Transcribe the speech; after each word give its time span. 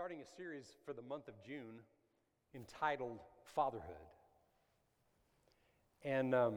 starting 0.00 0.22
a 0.22 0.36
series 0.38 0.64
for 0.86 0.94
the 0.94 1.02
month 1.02 1.28
of 1.28 1.34
June 1.46 1.78
entitled 2.54 3.18
Fatherhood. 3.54 3.84
And 6.06 6.34
um, 6.34 6.54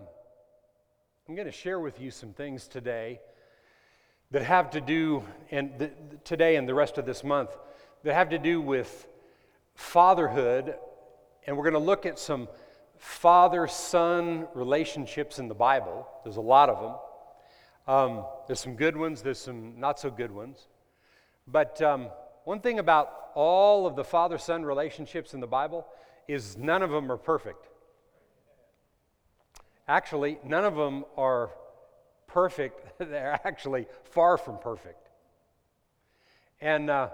I'm 1.28 1.36
going 1.36 1.48
to 1.48 1.52
share 1.52 1.82
with 1.82 2.00
you 2.00 2.10
some 2.10 2.32
things 2.32 2.70
today 2.70 3.20
that 4.32 4.44
have 4.44 4.70
to 4.70 4.80
do, 4.80 5.26
and 5.52 5.78
th- 5.78 5.92
today 6.24 6.56
and 6.56 6.70
the 6.70 6.74
rest 6.74 6.98
of 6.98 7.06
this 7.06 7.22
month, 7.22 7.50
that 8.04 8.14
have 8.14 8.30
to 8.30 8.40
do 8.40 8.62
with 8.62 9.10
fatherhood. 9.76 10.76
And 11.46 11.58
we're 11.58 11.70
going 11.70 11.74
to 11.74 11.80
look 11.80 12.06
at 12.06 12.18
some 12.18 12.48
father 12.98 13.68
son 13.68 14.48
relationships 14.54 15.38
in 15.38 15.50
the 15.50 15.54
Bible. 15.54 16.08
There's 16.24 16.38
a 16.38 16.42
lot 16.42 16.70
of 16.70 16.80
them. 16.80 17.94
Um, 17.94 18.26
there's 18.48 18.62
some 18.62 18.78
good 18.78 18.96
ones, 18.96 19.22
there's 19.22 19.38
some 19.38 19.82
not 19.82 20.00
so 20.00 20.10
good 20.10 20.32
ones. 20.32 20.70
But 21.46 21.82
um, 21.82 22.08
one 22.46 22.60
thing 22.60 22.80
about 22.80 23.32
all 23.36 23.88
of 23.88 23.96
the 23.96 24.04
father 24.04 24.38
son 24.38 24.64
relationships 24.64 25.34
in 25.34 25.40
the 25.40 25.48
Bible 25.48 25.88
is 26.28 26.58
none 26.58 26.82
of 26.82 26.90
them 26.90 27.12
are 27.12 27.18
perfect. 27.18 27.68
Actually, 29.88 30.38
none 30.46 30.64
of 30.64 30.76
them 30.76 31.04
are 31.18 31.52
perfect. 32.28 32.82
They're 33.00 33.40
actually 33.44 33.88
far 34.04 34.38
from 34.38 34.58
perfect. 34.58 35.10
And, 36.62 36.90
uh, 36.90 37.10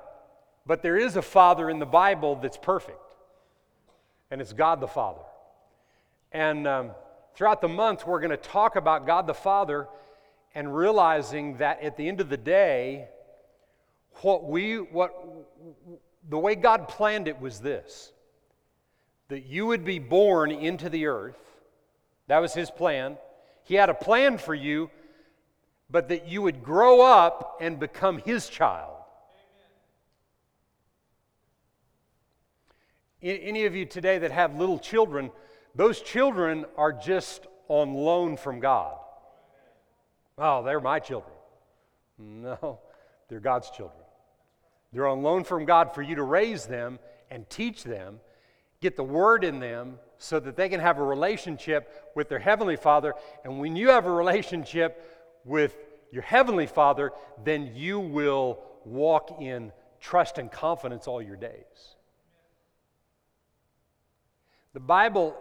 but 0.66 0.84
there 0.84 0.98
is 0.98 1.16
a 1.16 1.22
father 1.22 1.70
in 1.70 1.80
the 1.80 1.86
Bible 1.86 2.36
that's 2.36 2.58
perfect, 2.58 3.16
and 4.30 4.40
it's 4.40 4.54
God 4.54 4.80
the 4.80 4.88
Father. 4.88 5.24
And 6.32 6.68
um, 6.68 6.92
throughout 7.34 7.62
the 7.62 7.68
month, 7.68 8.06
we're 8.06 8.20
going 8.20 8.30
to 8.30 8.38
talk 8.38 8.76
about 8.76 9.08
God 9.08 9.26
the 9.26 9.34
Father 9.34 9.88
and 10.54 10.76
realizing 10.76 11.58
that 11.58 11.82
at 11.82 11.98
the 11.98 12.08
end 12.08 12.22
of 12.22 12.30
the 12.30 12.38
day, 12.38 13.08
what 14.22 14.46
we, 14.46 14.76
what, 14.78 15.14
the 16.30 16.38
way 16.38 16.56
God 16.56 16.88
planned 16.88 17.28
it 17.28 17.40
was 17.40 17.60
this 17.60 18.12
that 19.30 19.46
you 19.46 19.68
would 19.68 19.86
be 19.86 20.00
born 20.00 20.50
into 20.52 20.90
the 20.90 21.06
earth. 21.06 21.38
That 22.28 22.40
was 22.40 22.54
His 22.54 22.72
plan. 22.72 23.16
He 23.64 23.76
had 23.76 23.90
a 23.90 23.94
plan 23.94 24.40
for 24.40 24.56
you, 24.56 24.90
but 25.90 26.10
that 26.10 26.28
you 26.28 26.42
would 26.42 26.64
grow 26.64 27.02
up 27.02 27.60
and 27.62 27.80
become 27.80 28.18
His 28.18 28.50
child. 28.50 28.96
Amen. 33.22 33.40
Any 33.44 33.66
of 33.66 33.76
you 33.76 33.86
today 33.86 34.18
that 34.18 34.32
have 34.32 34.58
little 34.58 34.80
children, 34.80 35.30
those 35.76 36.02
children 36.02 36.66
are 36.76 36.92
just 36.92 37.46
on 37.68 37.94
loan 37.94 38.36
from 38.36 38.60
God. 38.60 38.98
Oh, 40.40 40.64
they're 40.64 40.80
my 40.80 41.00
children. 41.00 41.36
No, 42.18 42.80
they're 43.30 43.40
God's 43.40 43.70
children. 43.70 44.04
They're 44.92 45.08
on 45.08 45.22
loan 45.22 45.44
from 45.44 45.66
God 45.66 45.94
for 45.94 46.02
you 46.02 46.16
to 46.16 46.24
raise 46.24 46.66
them 46.66 47.00
and 47.30 47.50
teach 47.50 47.84
them, 47.84 48.20
get 48.82 48.96
the 48.96 49.04
word 49.04 49.44
in 49.44 49.60
them 49.60 50.00
so 50.18 50.40
that 50.40 50.56
they 50.56 50.68
can 50.68 50.80
have 50.80 50.98
a 50.98 51.04
relationship 51.04 52.12
with 52.16 52.28
their 52.28 52.40
Heavenly 52.40 52.76
Father. 52.76 53.14
And 53.44 53.60
when 53.60 53.76
you 53.76 53.90
have 53.90 54.06
a 54.06 54.12
relationship 54.12 55.42
with 55.46 55.78
your 56.12 56.24
Heavenly 56.24 56.66
Father, 56.66 57.12
then 57.44 57.72
you 57.76 58.00
will 58.00 58.60
walk 58.84 59.38
in 59.40 59.72
trust 60.00 60.38
and 60.38 60.52
confidence 60.52 61.08
all 61.08 61.22
your 61.22 61.36
days. 61.36 61.96
The 64.74 64.80
Bible, 64.80 65.36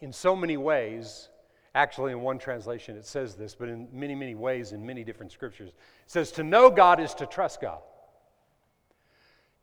in 0.00 0.12
so 0.12 0.34
many 0.34 0.56
ways, 0.56 1.28
actually, 1.74 2.12
in 2.12 2.20
one 2.20 2.38
translation 2.38 2.96
it 2.96 3.06
says 3.06 3.34
this, 3.34 3.54
but 3.54 3.68
in 3.68 3.88
many, 3.92 4.14
many 4.14 4.34
ways, 4.34 4.72
in 4.72 4.84
many 4.84 5.04
different 5.04 5.32
scriptures, 5.32 5.70
it 5.70 5.74
says 6.06 6.32
to 6.32 6.42
know 6.42 6.70
God 6.70 7.00
is 7.00 7.14
to 7.14 7.26
trust 7.26 7.60
God. 7.60 7.80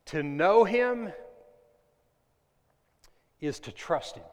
To 0.06 0.22
know 0.22 0.64
Him 0.64 1.12
is 3.40 3.60
to 3.60 3.72
trust 3.72 4.16
Him. 4.16 4.24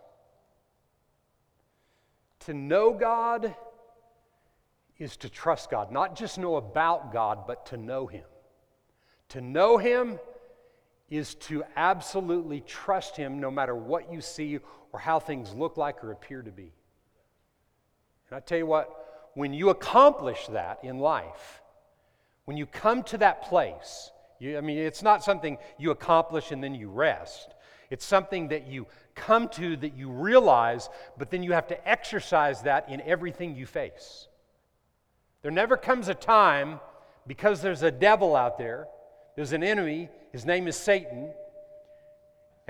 To 2.41 2.53
know 2.53 2.93
God 2.93 3.55
is 4.97 5.17
to 5.17 5.29
trust 5.29 5.69
God. 5.69 5.91
Not 5.91 6.15
just 6.15 6.37
know 6.37 6.55
about 6.57 7.13
God, 7.13 7.45
but 7.47 7.67
to 7.67 7.77
know 7.77 8.07
Him. 8.07 8.25
To 9.29 9.41
know 9.41 9.77
Him 9.77 10.19
is 11.09 11.35
to 11.35 11.63
absolutely 11.75 12.61
trust 12.61 13.15
Him 13.15 13.39
no 13.39 13.49
matter 13.49 13.75
what 13.75 14.11
you 14.11 14.21
see 14.21 14.59
or 14.91 14.99
how 14.99 15.19
things 15.19 15.53
look 15.53 15.77
like 15.77 16.03
or 16.03 16.11
appear 16.11 16.41
to 16.41 16.51
be. 16.51 16.73
And 18.29 18.37
I 18.37 18.39
tell 18.41 18.57
you 18.57 18.65
what, 18.65 19.31
when 19.33 19.53
you 19.53 19.69
accomplish 19.69 20.47
that 20.47 20.79
in 20.83 20.99
life, 20.99 21.61
when 22.45 22.57
you 22.57 22.65
come 22.65 23.03
to 23.03 23.17
that 23.19 23.43
place, 23.43 24.11
you, 24.39 24.57
I 24.57 24.61
mean, 24.61 24.77
it's 24.77 25.03
not 25.03 25.23
something 25.23 25.57
you 25.77 25.91
accomplish 25.91 26.51
and 26.51 26.63
then 26.63 26.73
you 26.75 26.89
rest. 26.89 27.53
It's 27.89 28.05
something 28.05 28.49
that 28.49 28.67
you 28.67 28.87
come 29.15 29.49
to 29.49 29.75
that 29.77 29.95
you 29.95 30.09
realize, 30.09 30.89
but 31.17 31.29
then 31.29 31.43
you 31.43 31.53
have 31.53 31.67
to 31.67 31.87
exercise 31.87 32.61
that 32.61 32.89
in 32.89 33.01
everything 33.01 33.55
you 33.55 33.65
face. 33.65 34.27
There 35.41 35.51
never 35.51 35.77
comes 35.77 36.07
a 36.07 36.13
time, 36.13 36.79
because 37.27 37.61
there's 37.61 37.83
a 37.83 37.91
devil 37.91 38.35
out 38.35 38.57
there, 38.57 38.87
there's 39.35 39.53
an 39.53 39.63
enemy, 39.63 40.09
his 40.31 40.45
name 40.45 40.67
is 40.67 40.75
Satan, 40.75 41.31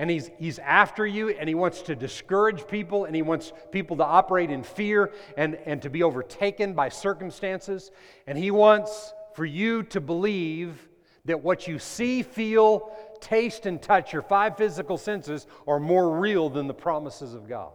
and 0.00 0.08
he's, 0.08 0.30
he's 0.38 0.58
after 0.60 1.06
you 1.06 1.28
and 1.28 1.46
he 1.46 1.54
wants 1.54 1.82
to 1.82 1.94
discourage 1.94 2.66
people 2.66 3.04
and 3.04 3.14
he 3.14 3.20
wants 3.20 3.52
people 3.70 3.98
to 3.98 4.02
operate 4.02 4.50
in 4.50 4.62
fear 4.62 5.12
and, 5.36 5.56
and 5.66 5.82
to 5.82 5.90
be 5.90 6.02
overtaken 6.02 6.72
by 6.72 6.88
circumstances. 6.88 7.90
And 8.26 8.38
he 8.38 8.50
wants 8.50 9.12
for 9.34 9.44
you 9.44 9.82
to 9.82 10.00
believe 10.00 10.88
that 11.26 11.42
what 11.42 11.68
you 11.68 11.78
see, 11.78 12.22
feel, 12.22 12.96
taste, 13.20 13.66
and 13.66 13.82
touch, 13.82 14.14
your 14.14 14.22
five 14.22 14.56
physical 14.56 14.96
senses, 14.96 15.46
are 15.68 15.78
more 15.78 16.18
real 16.18 16.48
than 16.48 16.66
the 16.66 16.72
promises 16.72 17.34
of 17.34 17.46
God. 17.46 17.72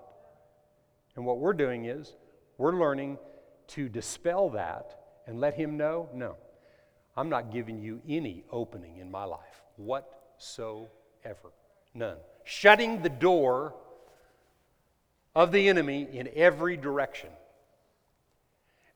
And 1.16 1.28
what 1.28 1.38
we're 1.38 1.54
doing 1.54 1.86
is 1.86 2.16
we're 2.58 2.76
learning 2.76 3.20
to 3.68 3.88
dispel 3.88 4.50
that 4.50 5.00
and 5.28 5.40
let 5.40 5.54
Him 5.54 5.78
know 5.78 6.10
no, 6.12 6.38
I'm 7.16 7.30
not 7.30 7.52
giving 7.52 7.78
you 7.78 8.02
any 8.10 8.46
opening 8.52 8.98
in 8.98 9.12
my 9.12 9.26
life 9.26 9.62
whatsoever. 9.76 11.52
None. 11.96 12.18
Shutting 12.44 13.02
the 13.02 13.10
door 13.10 13.74
of 15.34 15.52
the 15.52 15.68
enemy 15.70 16.08
in 16.12 16.30
every 16.36 16.78
direction. 16.78 17.30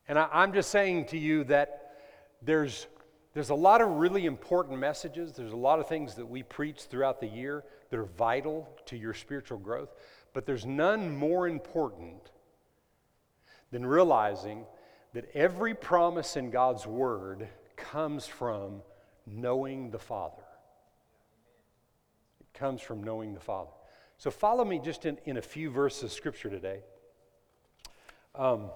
And 0.08 0.20
I, 0.20 0.44
am 0.44 0.54
just 0.54 0.70
saying 0.70 1.06
to 1.08 1.18
you 1.18 1.46
that 1.46 1.96
there's 2.42 2.88
there's 3.34 3.52
a 3.52 3.56
lot 3.56 3.82
of 3.82 3.90
really 3.90 4.26
important 4.26 4.80
messages. 4.80 5.34
There's 5.34 5.54
a 5.54 5.58
lot 5.58 5.80
of 5.80 5.88
things 5.88 6.16
that 6.16 6.26
we 6.26 6.42
preach 6.44 6.82
throughout 6.82 7.22
the 7.22 7.28
year 7.28 7.64
that 7.90 8.00
are 8.00 8.04
vital 8.04 8.68
to 8.88 8.98
your 8.98 9.14
spiritual 9.14 9.60
growth. 9.60 9.94
But 10.34 10.46
there's 10.46 10.66
none 10.66 11.16
more 11.16 11.48
important 11.48 12.32
than 13.72 13.86
realizing 13.86 14.66
that 15.14 15.30
every 15.36 15.76
promise 15.76 16.38
in 16.38 16.50
God's 16.50 16.88
Word 16.88 17.48
comes 17.76 18.26
from 18.26 18.82
knowing 19.28 19.92
the 19.92 20.00
Father. 20.00 20.44
Comes 22.60 22.82
from 22.82 23.02
knowing 23.02 23.34
the 23.34 23.40
Father. 23.40 23.72
So 24.18 24.30
follow 24.30 24.66
me 24.66 24.82
just 24.84 25.06
in, 25.06 25.18
in 25.24 25.38
a 25.38 25.42
few 25.42 25.70
verses 25.72 26.04
of 26.04 26.12
Scripture 26.12 26.50
today. 26.50 26.82
Um, 28.36 28.70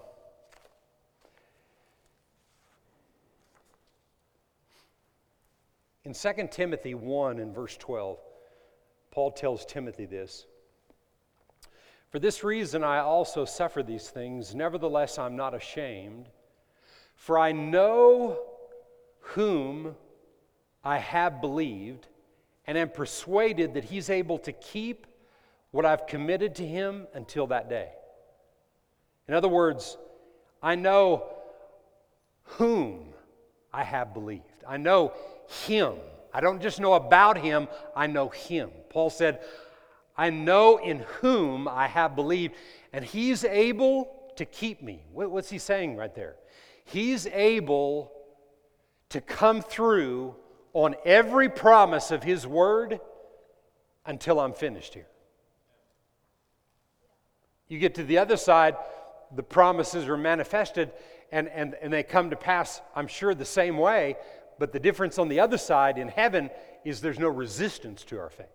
In 6.04 6.12
2 6.12 6.48
Timothy 6.50 6.94
1 6.94 7.38
and 7.38 7.54
verse 7.54 7.78
12, 7.78 8.18
Paul 9.10 9.30
tells 9.30 9.64
Timothy 9.64 10.04
this 10.04 10.46
For 12.10 12.18
this 12.18 12.44
reason 12.44 12.84
I 12.84 12.98
also 12.98 13.46
suffer 13.46 13.82
these 13.82 14.10
things, 14.10 14.54
nevertheless 14.54 15.18
I'm 15.18 15.34
not 15.34 15.54
ashamed, 15.54 16.28
for 17.14 17.38
I 17.38 17.52
know 17.52 18.38
whom 19.20 19.94
I 20.84 20.98
have 20.98 21.40
believed, 21.40 22.08
and 22.66 22.78
am 22.78 22.90
persuaded 22.90 23.74
that 23.74 23.84
he's 23.84 24.10
able 24.10 24.38
to 24.38 24.52
keep 24.52 25.06
what 25.70 25.84
I've 25.84 26.06
committed 26.06 26.54
to 26.56 26.66
him 26.66 27.06
until 27.14 27.46
that 27.48 27.68
day. 27.68 27.88
In 29.28 29.34
other 29.34 29.48
words, 29.48 29.96
I 30.62 30.74
know 30.74 31.24
whom 32.44 33.12
I 33.72 33.82
have 33.82 34.14
believed. 34.14 34.44
I 34.66 34.76
know 34.76 35.12
him. 35.66 35.94
I 36.32 36.40
don't 36.40 36.60
just 36.60 36.80
know 36.80 36.94
about 36.94 37.38
him, 37.38 37.68
I 37.94 38.06
know 38.06 38.28
him. 38.28 38.70
Paul 38.88 39.10
said, 39.10 39.40
I 40.16 40.30
know 40.30 40.78
in 40.78 41.00
whom 41.20 41.68
I 41.68 41.86
have 41.86 42.16
believed, 42.16 42.54
and 42.92 43.04
he's 43.04 43.44
able 43.44 44.32
to 44.36 44.44
keep 44.44 44.82
me. 44.82 45.04
What's 45.12 45.50
he 45.50 45.58
saying 45.58 45.96
right 45.96 46.14
there? 46.14 46.36
He's 46.84 47.26
able 47.28 48.12
to 49.10 49.20
come 49.20 49.62
through 49.62 50.34
on 50.74 50.96
every 51.04 51.48
promise 51.48 52.10
of 52.10 52.22
his 52.22 52.46
word 52.46 53.00
until 54.04 54.38
I'm 54.38 54.52
finished 54.52 54.92
here. 54.92 55.06
You 57.68 57.78
get 57.78 57.94
to 57.94 58.04
the 58.04 58.18
other 58.18 58.36
side, 58.36 58.76
the 59.34 59.42
promises 59.42 60.08
are 60.08 60.16
manifested 60.16 60.92
and, 61.32 61.48
and, 61.48 61.74
and 61.80 61.92
they 61.92 62.02
come 62.02 62.30
to 62.30 62.36
pass, 62.36 62.82
I'm 62.94 63.06
sure, 63.06 63.34
the 63.34 63.44
same 63.44 63.78
way, 63.78 64.16
but 64.58 64.72
the 64.72 64.80
difference 64.80 65.18
on 65.18 65.28
the 65.28 65.40
other 65.40 65.58
side 65.58 65.96
in 65.96 66.08
heaven 66.08 66.50
is 66.84 67.00
there's 67.00 67.18
no 67.18 67.28
resistance 67.28 68.04
to 68.04 68.18
our 68.18 68.30
faith. 68.30 68.46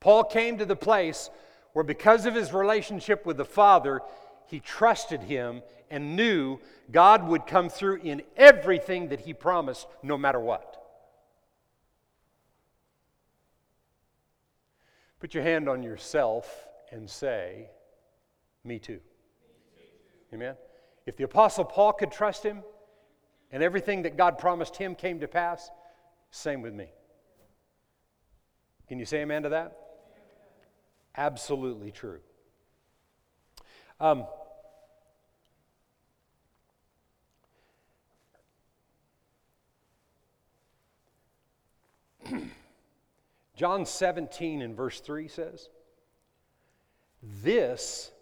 Paul 0.00 0.24
came 0.24 0.58
to 0.58 0.66
the 0.66 0.76
place 0.76 1.30
where, 1.72 1.84
because 1.84 2.26
of 2.26 2.34
his 2.34 2.52
relationship 2.52 3.24
with 3.24 3.36
the 3.36 3.44
Father, 3.44 4.00
he 4.46 4.60
trusted 4.60 5.22
him 5.22 5.62
and 5.90 6.16
knew 6.16 6.58
God 6.90 7.26
would 7.28 7.46
come 7.46 7.68
through 7.68 7.96
in 7.96 8.22
everything 8.36 9.08
that 9.08 9.20
he 9.20 9.32
promised, 9.32 9.86
no 10.02 10.16
matter 10.16 10.40
what. 10.40 10.82
Put 15.20 15.34
your 15.34 15.42
hand 15.42 15.68
on 15.68 15.82
yourself 15.82 16.66
and 16.92 17.08
say, 17.08 17.70
Me 18.64 18.78
too. 18.78 19.00
Amen. 20.32 20.56
If 21.06 21.16
the 21.16 21.24
Apostle 21.24 21.64
Paul 21.64 21.92
could 21.92 22.10
trust 22.10 22.42
him 22.42 22.62
and 23.50 23.62
everything 23.62 24.02
that 24.02 24.16
God 24.16 24.38
promised 24.38 24.76
him 24.76 24.94
came 24.94 25.20
to 25.20 25.28
pass, 25.28 25.70
same 26.30 26.62
with 26.62 26.74
me. 26.74 26.88
Can 28.88 28.98
you 28.98 29.04
say 29.04 29.22
amen 29.22 29.44
to 29.44 29.48
that? 29.50 29.76
Absolutely 31.16 31.90
true. 31.90 32.20
Um, 34.00 34.26
John 43.56 43.86
17 43.86 44.60
and 44.60 44.76
verse 44.76 45.00
3 45.00 45.28
says, 45.28 45.70
This 47.42 48.12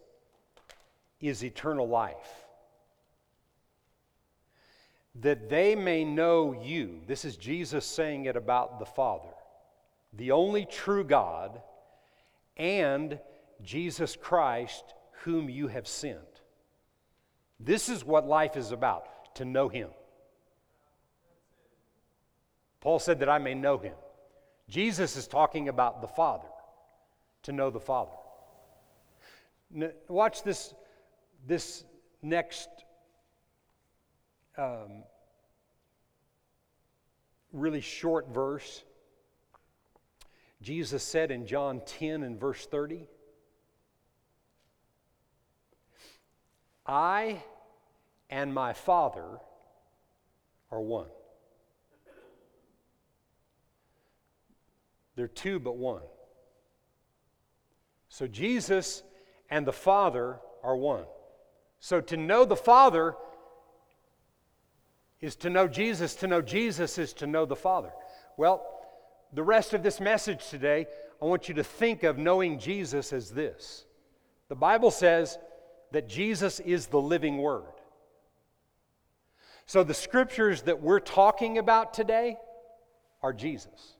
is 1.21 1.45
eternal 1.45 1.89
life, 1.89 2.45
that 5.17 5.51
they 5.51 5.75
may 5.75 6.05
know 6.05 6.53
you. 6.63 7.01
This 7.09 7.25
is 7.25 7.37
Jesus 7.37 7.85
saying 7.85 8.27
it 8.27 8.37
about 8.37 8.79
the 8.79 8.87
Father, 8.87 9.29
the 10.13 10.31
only 10.31 10.67
true 10.67 11.03
God, 11.03 11.61
and 12.57 13.19
Jesus 13.61 14.15
Christ, 14.15 14.85
whom 15.25 15.51
you 15.51 15.67
have 15.67 15.89
sent. 15.89 16.21
This 17.59 17.89
is 17.89 18.05
what 18.05 18.27
life 18.27 18.57
is 18.57 18.71
about, 18.71 19.35
to 19.35 19.45
know 19.45 19.69
Him. 19.69 19.89
Paul 22.81 23.01
said 23.01 23.19
that 23.19 23.29
I 23.29 23.39
may 23.39 23.55
know 23.55 23.79
Him. 23.79 23.95
Jesus 24.69 25.17
is 25.17 25.27
talking 25.27 25.69
about 25.69 26.01
the 26.01 26.09
Father, 26.09 26.49
to 27.43 27.53
know 27.53 27.71
the 27.71 27.81
Father. 27.81 28.13
Watch 30.09 30.43
this, 30.43 30.73
this 31.47 31.85
next 32.23 32.69
um, 34.57 35.05
really 37.53 37.81
short 37.81 38.29
verse. 38.33 38.85
Jesus 40.63 41.03
said 41.03 41.31
in 41.31 41.47
John 41.47 41.83
10 41.85 42.23
and 42.23 42.41
verse 42.41 42.65
30, 42.67 43.07
I 46.87 47.43
and 48.31 48.53
my 48.53 48.73
Father 48.73 49.39
are 50.71 50.81
one. 50.81 51.09
They're 55.17 55.29
two 55.29 55.59
but 55.59 55.77
one. 55.77 56.03
So 58.09 58.27
Jesus 58.27 59.03
and 59.51 59.67
the 59.67 59.73
Father 59.73 60.39
are 60.63 60.77
one. 60.77 61.05
So 61.81 62.01
to 62.01 62.17
know 62.17 62.45
the 62.45 62.57
Father 62.57 63.15
is 65.21 65.37
to 65.37 65.51
know 65.51 65.69
Jesus. 65.69 66.15
To 66.17 66.27
know 66.27 66.43
Jesus 66.43 66.99
is 66.99 67.13
to 67.15 67.27
know 67.27 67.47
the 67.47 67.57
Father. 67.57 67.91
Well, 68.37 68.65
the 69.33 69.43
rest 69.43 69.75
of 69.75 69.83
this 69.83 70.01
message 70.01 70.49
today, 70.49 70.87
I 71.21 71.25
want 71.25 71.49
you 71.49 71.55
to 71.55 71.65
think 71.65 72.03
of 72.03 72.19
knowing 72.19 72.59
Jesus 72.59 73.13
as 73.13 73.31
this. 73.31 73.85
The 74.49 74.55
Bible 74.55 74.91
says 74.91 75.39
that 75.93 76.09
Jesus 76.09 76.61
is 76.61 76.87
the 76.87 77.01
living 77.01 77.39
Word. 77.39 77.65
So 79.67 79.83
the 79.83 79.95
scriptures 79.95 80.63
that 80.63 80.83
we're 80.83 81.01
talking 81.01 81.59
about 81.59 81.95
today 81.95 82.37
are 83.23 83.33
Jesus. 83.33 83.94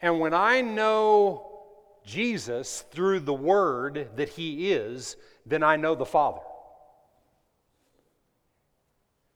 And 0.00 0.20
when 0.20 0.34
I 0.34 0.60
know 0.60 1.50
Jesus 2.04 2.84
through 2.90 3.20
the 3.20 3.34
Word 3.34 4.10
that 4.16 4.30
He 4.30 4.72
is, 4.72 5.16
then 5.44 5.62
I 5.62 5.76
know 5.76 5.94
the 5.94 6.06
Father. 6.06 6.40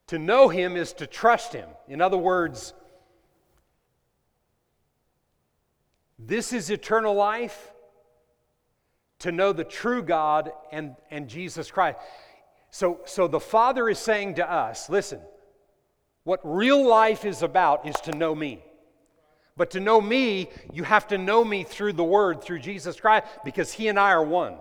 To 0.09 0.19
know 0.19 0.49
Him 0.49 0.77
is 0.77 0.93
to 0.95 1.07
trust 1.07 1.53
Him. 1.53 1.69
In 1.89 2.01
other 2.01 2.17
words, 2.17 2.73
this 6.19 6.53
is 6.53 6.71
eternal 6.71 7.15
life 7.15 7.73
to 9.21 9.33
know 9.33 9.53
the 9.53 9.65
true 9.65 10.03
God 10.03 10.53
and, 10.73 10.97
and 11.11 11.29
Jesus 11.29 11.71
Christ. 11.71 11.99
So, 12.71 13.01
so 13.05 13.29
the 13.29 13.41
Father 13.41 13.89
is 13.89 13.99
saying 13.99 14.35
to 14.37 14.51
us 14.51 14.89
listen, 14.89 15.21
what 16.25 16.41
real 16.43 16.87
life 16.87 17.25
is 17.25 17.43
about 17.43 17.87
is 17.87 17.97
to 18.03 18.13
know 18.13 18.35
me. 18.35 18.65
But 19.57 19.71
to 19.73 19.81
know 19.81 20.01
me, 20.01 20.49
you 20.73 20.83
have 20.83 21.09
to 21.09 21.19
know 21.19 21.45
me 21.45 21.63
through 21.63 21.93
the 21.93 22.05
Word, 22.05 22.43
through 22.43 22.59
Jesus 22.59 22.99
Christ, 22.99 23.27
because 23.45 23.73
He 23.73 23.89
and 23.89 23.99
I 23.99 24.11
are 24.11 24.25
one. 24.25 24.57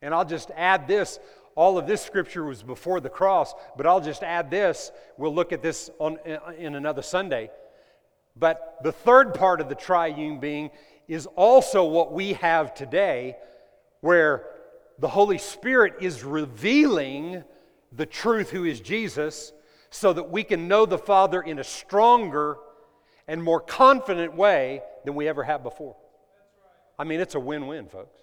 And 0.00 0.14
I'll 0.14 0.24
just 0.24 0.50
add 0.56 0.86
this. 0.88 1.18
All 1.54 1.78
of 1.78 1.86
this 1.86 2.02
scripture 2.02 2.44
was 2.44 2.62
before 2.62 3.00
the 3.00 3.08
cross, 3.08 3.54
but 3.76 3.86
I'll 3.86 4.00
just 4.00 4.22
add 4.22 4.50
this. 4.50 4.90
We'll 5.16 5.34
look 5.34 5.52
at 5.52 5.62
this 5.62 5.90
on, 5.98 6.18
in 6.58 6.74
another 6.74 7.02
Sunday. 7.02 7.50
But 8.36 8.78
the 8.82 8.92
third 8.92 9.34
part 9.34 9.60
of 9.60 9.68
the 9.68 9.74
triune 9.74 10.40
being 10.40 10.70
is 11.06 11.26
also 11.36 11.84
what 11.84 12.12
we 12.12 12.32
have 12.34 12.74
today, 12.74 13.36
where 14.00 14.46
the 14.98 15.08
Holy 15.08 15.38
Spirit 15.38 15.94
is 16.00 16.24
revealing 16.24 17.44
the 17.92 18.06
truth, 18.06 18.50
who 18.50 18.64
is 18.64 18.80
Jesus, 18.80 19.52
so 19.94 20.12
that 20.12 20.28
we 20.28 20.42
can 20.42 20.66
know 20.66 20.84
the 20.84 20.98
Father 20.98 21.40
in 21.40 21.60
a 21.60 21.64
stronger 21.64 22.56
and 23.28 23.40
more 23.40 23.60
confident 23.60 24.34
way 24.34 24.82
than 25.04 25.14
we 25.14 25.28
ever 25.28 25.44
have 25.44 25.62
before. 25.62 25.94
I 26.98 27.04
mean, 27.04 27.20
it's 27.20 27.36
a 27.36 27.40
win 27.40 27.68
win, 27.68 27.86
folks. 27.86 28.20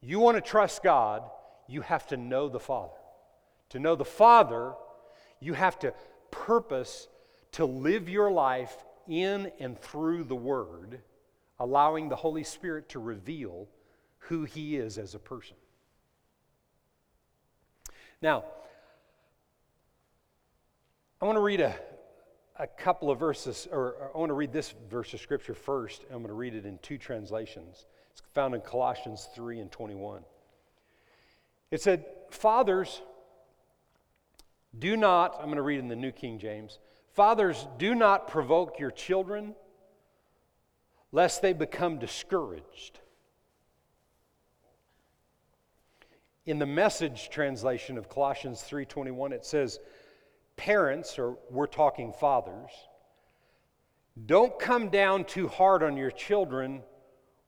You 0.00 0.18
want 0.18 0.38
to 0.38 0.40
trust 0.40 0.82
God, 0.82 1.22
you 1.68 1.82
have 1.82 2.08
to 2.08 2.16
know 2.16 2.48
the 2.48 2.58
Father. 2.58 2.98
To 3.68 3.78
know 3.78 3.94
the 3.94 4.04
Father, 4.04 4.72
you 5.38 5.52
have 5.52 5.78
to 5.78 5.94
purpose 6.32 7.06
to 7.52 7.64
live 7.64 8.08
your 8.08 8.32
life 8.32 8.76
in 9.06 9.52
and 9.60 9.80
through 9.80 10.24
the 10.24 10.34
Word, 10.34 11.00
allowing 11.60 12.08
the 12.08 12.16
Holy 12.16 12.42
Spirit 12.42 12.88
to 12.88 12.98
reveal 12.98 13.68
who 14.18 14.42
He 14.42 14.76
is 14.76 14.98
as 14.98 15.14
a 15.14 15.20
person. 15.20 15.56
Now, 18.20 18.42
I 21.20 21.24
want 21.24 21.36
to 21.36 21.42
read 21.42 21.60
a, 21.60 21.74
a 22.58 22.66
couple 22.66 23.10
of 23.10 23.18
verses, 23.18 23.66
or, 23.72 24.10
I 24.14 24.18
want 24.18 24.28
to 24.28 24.34
read 24.34 24.52
this 24.52 24.74
verse 24.90 25.14
of 25.14 25.20
Scripture 25.20 25.54
first. 25.54 26.02
I'm 26.10 26.18
going 26.18 26.28
to 26.28 26.34
read 26.34 26.54
it 26.54 26.66
in 26.66 26.78
two 26.82 26.98
translations. 26.98 27.86
It's 28.10 28.22
found 28.34 28.54
in 28.54 28.60
Colossians 28.60 29.28
3 29.34 29.60
and 29.60 29.72
21. 29.72 30.22
It 31.70 31.80
said, 31.80 32.04
Fathers, 32.30 33.00
do 34.78 34.94
not, 34.96 35.36
I'm 35.38 35.46
going 35.46 35.56
to 35.56 35.62
read 35.62 35.78
in 35.78 35.88
the 35.88 35.96
New 35.96 36.12
King 36.12 36.38
James, 36.38 36.80
Fathers, 37.14 37.66
do 37.78 37.94
not 37.94 38.28
provoke 38.28 38.78
your 38.78 38.90
children 38.90 39.54
lest 41.12 41.40
they 41.40 41.54
become 41.54 41.98
discouraged. 41.98 43.00
In 46.44 46.58
the 46.58 46.66
message 46.66 47.30
translation 47.30 47.96
of 47.96 48.10
Colossians 48.10 48.62
3:21 48.62 49.32
it 49.32 49.46
says 49.46 49.80
parents, 50.56 51.18
or 51.18 51.38
we're 51.50 51.66
talking 51.66 52.12
fathers, 52.12 52.70
don't 54.24 54.58
come 54.58 54.88
down 54.88 55.24
too 55.24 55.46
hard 55.48 55.82
on 55.82 55.96
your 55.96 56.10
children 56.10 56.82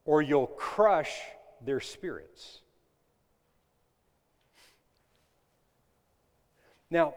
or 0.04 0.22
you'll 0.22 0.46
crush 0.46 1.18
their 1.64 1.80
spirits. 1.80 2.60
Now, 6.90 7.14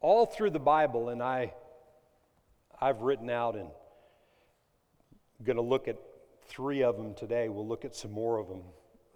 all 0.00 0.24
through 0.24 0.50
the 0.50 0.58
Bible, 0.58 1.10
and 1.10 1.22
I, 1.22 1.52
I've 2.80 3.02
written 3.02 3.28
out 3.28 3.54
and 3.54 3.68
going 5.44 5.56
to 5.56 5.62
look 5.62 5.88
at 5.88 5.98
three 6.48 6.82
of 6.82 6.96
them 6.96 7.14
today. 7.14 7.48
We'll 7.48 7.68
look 7.68 7.84
at 7.84 7.94
some 7.94 8.12
more 8.12 8.38
of 8.38 8.48
them 8.48 8.62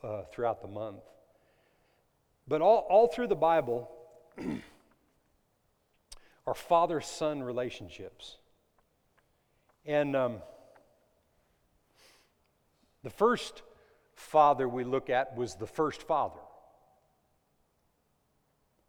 uh, 0.03 0.23
throughout 0.31 0.61
the 0.61 0.69
month. 0.69 1.03
But 2.49 2.61
all, 2.61 2.87
all 2.89 3.09
through 3.09 3.27
the 3.29 3.35
Bible 3.35 3.91
are 6.47 6.55
father 6.55 7.01
son 7.01 7.43
relationships. 7.43 8.37
And 9.85 10.15
um, 10.15 10.37
the 13.03 13.11
first 13.11 13.63
father 14.15 14.69
we 14.69 14.85
look 14.85 15.11
at 15.11 15.37
was 15.37 15.55
the 15.57 15.67
first 15.67 16.03
father, 16.03 16.41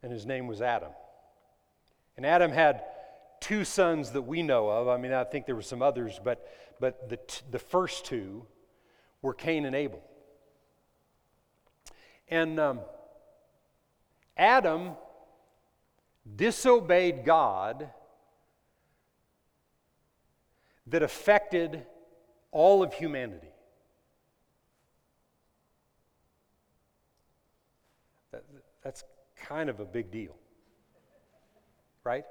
and 0.02 0.12
his 0.12 0.26
name 0.26 0.48
was 0.48 0.62
Adam. 0.62 0.92
And 2.16 2.26
Adam 2.26 2.52
had 2.52 2.84
two 3.40 3.64
sons 3.64 4.12
that 4.12 4.24
we 4.24 4.42
know 4.42 4.70
of. 4.70 4.88
I 4.88 4.98
mean, 4.98 5.14
I 5.14 5.24
think 5.24 5.46
there 5.46 5.56
were 5.56 5.62
some 5.62 5.82
others, 5.82 6.20
but, 6.24 6.48
but 6.80 7.10
the, 7.10 7.18
t- 7.18 7.44
the 7.52 7.60
first 7.60 8.06
two 8.06 8.46
were 9.22 9.34
Cain 9.34 9.66
and 9.66 9.76
Abel. 9.76 10.02
And 12.30 12.60
um, 12.60 12.80
Adam 14.38 14.92
disobeyed 16.36 17.26
God 17.26 17.90
that 20.88 21.04
affected 21.04 21.86
all 22.52 22.84
of 22.84 22.94
humanity. 22.94 23.48
That, 28.32 28.44
that's 28.84 29.04
kind 29.36 29.70
of 29.70 29.80
a 29.80 29.86
big 29.86 30.12
deal, 30.12 30.36
right? 32.04 32.26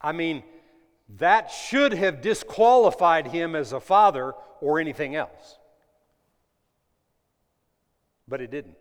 I 0.00 0.12
mean, 0.12 0.42
that 1.16 1.50
should 1.50 1.92
have 1.92 2.20
disqualified 2.20 3.28
him 3.28 3.56
as 3.56 3.72
a 3.72 3.80
father 3.80 4.34
or 4.60 4.80
anything 4.80 5.14
else. 5.14 5.58
But 8.26 8.40
it 8.40 8.50
didn't. 8.50 8.76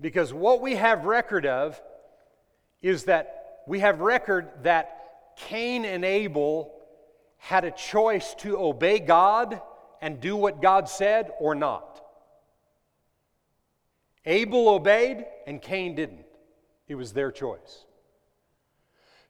Because 0.00 0.32
what 0.32 0.60
we 0.60 0.76
have 0.76 1.04
record 1.04 1.44
of 1.46 1.80
is 2.80 3.04
that 3.04 3.62
we 3.66 3.80
have 3.80 4.00
record 4.00 4.48
that 4.62 5.36
Cain 5.36 5.84
and 5.84 6.04
Abel 6.04 6.72
had 7.36 7.64
a 7.64 7.70
choice 7.70 8.34
to 8.38 8.58
obey 8.58 8.98
God 8.98 9.60
and 10.00 10.20
do 10.20 10.36
what 10.36 10.62
God 10.62 10.88
said 10.88 11.30
or 11.38 11.54
not. 11.54 12.02
Abel 14.26 14.68
obeyed 14.68 15.24
and 15.46 15.60
Cain 15.60 15.94
didn't. 15.94 16.26
It 16.88 16.94
was 16.94 17.12
their 17.12 17.30
choice. 17.30 17.84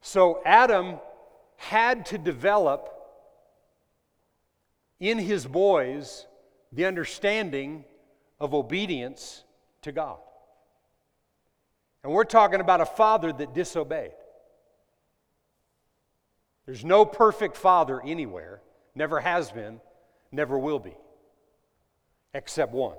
So 0.01 0.41
Adam 0.45 0.99
had 1.57 2.07
to 2.07 2.19
develop 2.19 2.89
in 4.99 5.19
his 5.19 5.47
boys 5.47 6.27
the 6.73 6.87
understanding 6.87 7.85
of 8.39 8.55
obedience 8.55 9.45
to 9.83 9.93
God. 9.93 10.19
And 12.03 12.13
we're 12.13 12.25
talking 12.25 12.61
about 12.61 12.81
a 12.81 12.87
father 12.87 13.33
that 13.33 13.55
disobeyed. 13.55 14.13
There's 16.67 16.85
no 16.85 17.05
perfect 17.05 17.57
father 17.57 18.01
anywhere, 18.03 18.63
never 18.95 19.21
has 19.21 19.51
been, 19.51 19.81
never 20.31 20.59
will 20.59 20.79
be, 20.79 20.95
except 22.33 22.73
one. 22.73 22.97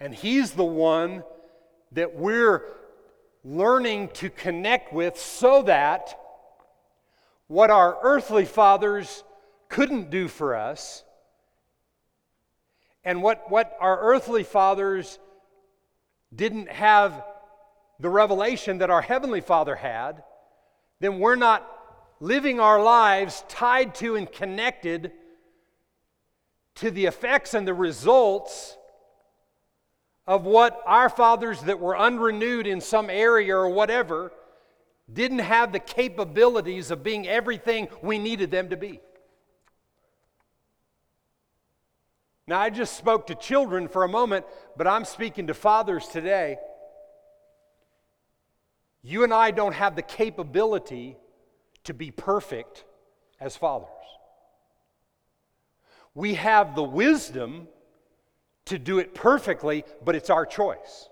And 0.00 0.14
he's 0.14 0.52
the 0.52 0.64
one 0.64 1.24
that 1.92 2.14
we're 2.14 2.62
learning 3.44 4.08
to 4.14 4.30
connect 4.30 4.92
with 4.92 5.18
so 5.18 5.62
that 5.62 6.18
what 7.46 7.70
our 7.70 7.98
earthly 8.02 8.44
fathers 8.44 9.22
couldn't 9.68 10.10
do 10.10 10.28
for 10.28 10.54
us 10.54 11.04
and 13.04 13.22
what, 13.22 13.50
what 13.50 13.76
our 13.80 14.00
earthly 14.00 14.44
fathers 14.44 15.18
didn't 16.34 16.70
have 16.70 17.22
the 18.00 18.08
revelation 18.08 18.78
that 18.78 18.90
our 18.90 19.02
Heavenly 19.02 19.40
Father 19.40 19.76
had, 19.76 20.22
then 21.00 21.18
we're 21.18 21.36
not 21.36 21.68
living 22.20 22.60
our 22.60 22.82
lives 22.82 23.44
tied 23.48 23.94
to 23.96 24.16
and 24.16 24.30
connected 24.30 25.12
to 26.76 26.90
the 26.90 27.06
effects 27.06 27.54
and 27.54 27.66
the 27.66 27.74
results 27.74 28.76
of 30.26 30.44
what 30.44 30.80
our 30.86 31.08
fathers 31.08 31.60
that 31.62 31.78
were 31.78 31.96
unrenewed 31.96 32.66
in 32.66 32.80
some 32.80 33.10
area 33.10 33.54
or 33.54 33.68
whatever 33.68 34.32
didn't 35.12 35.40
have 35.40 35.72
the 35.72 35.78
capabilities 35.78 36.90
of 36.90 37.02
being 37.02 37.28
everything 37.28 37.88
we 38.02 38.18
needed 38.18 38.50
them 38.50 38.70
to 38.70 38.76
be. 38.76 39.00
Now, 42.46 42.60
I 42.60 42.70
just 42.70 42.96
spoke 42.96 43.26
to 43.28 43.34
children 43.34 43.88
for 43.88 44.04
a 44.04 44.08
moment, 44.08 44.44
but 44.76 44.86
I'm 44.86 45.04
speaking 45.04 45.46
to 45.46 45.54
fathers 45.54 46.06
today. 46.06 46.58
You 49.06 49.22
and 49.22 49.34
I 49.34 49.50
don't 49.50 49.74
have 49.74 49.96
the 49.96 50.02
capability 50.02 51.18
to 51.84 51.92
be 51.92 52.10
perfect 52.10 52.84
as 53.38 53.54
fathers. 53.54 53.90
We 56.14 56.34
have 56.34 56.74
the 56.74 56.82
wisdom 56.82 57.68
to 58.64 58.78
do 58.78 58.98
it 58.98 59.14
perfectly, 59.14 59.84
but 60.02 60.14
it's 60.14 60.30
our 60.30 60.46
choice. 60.46 61.10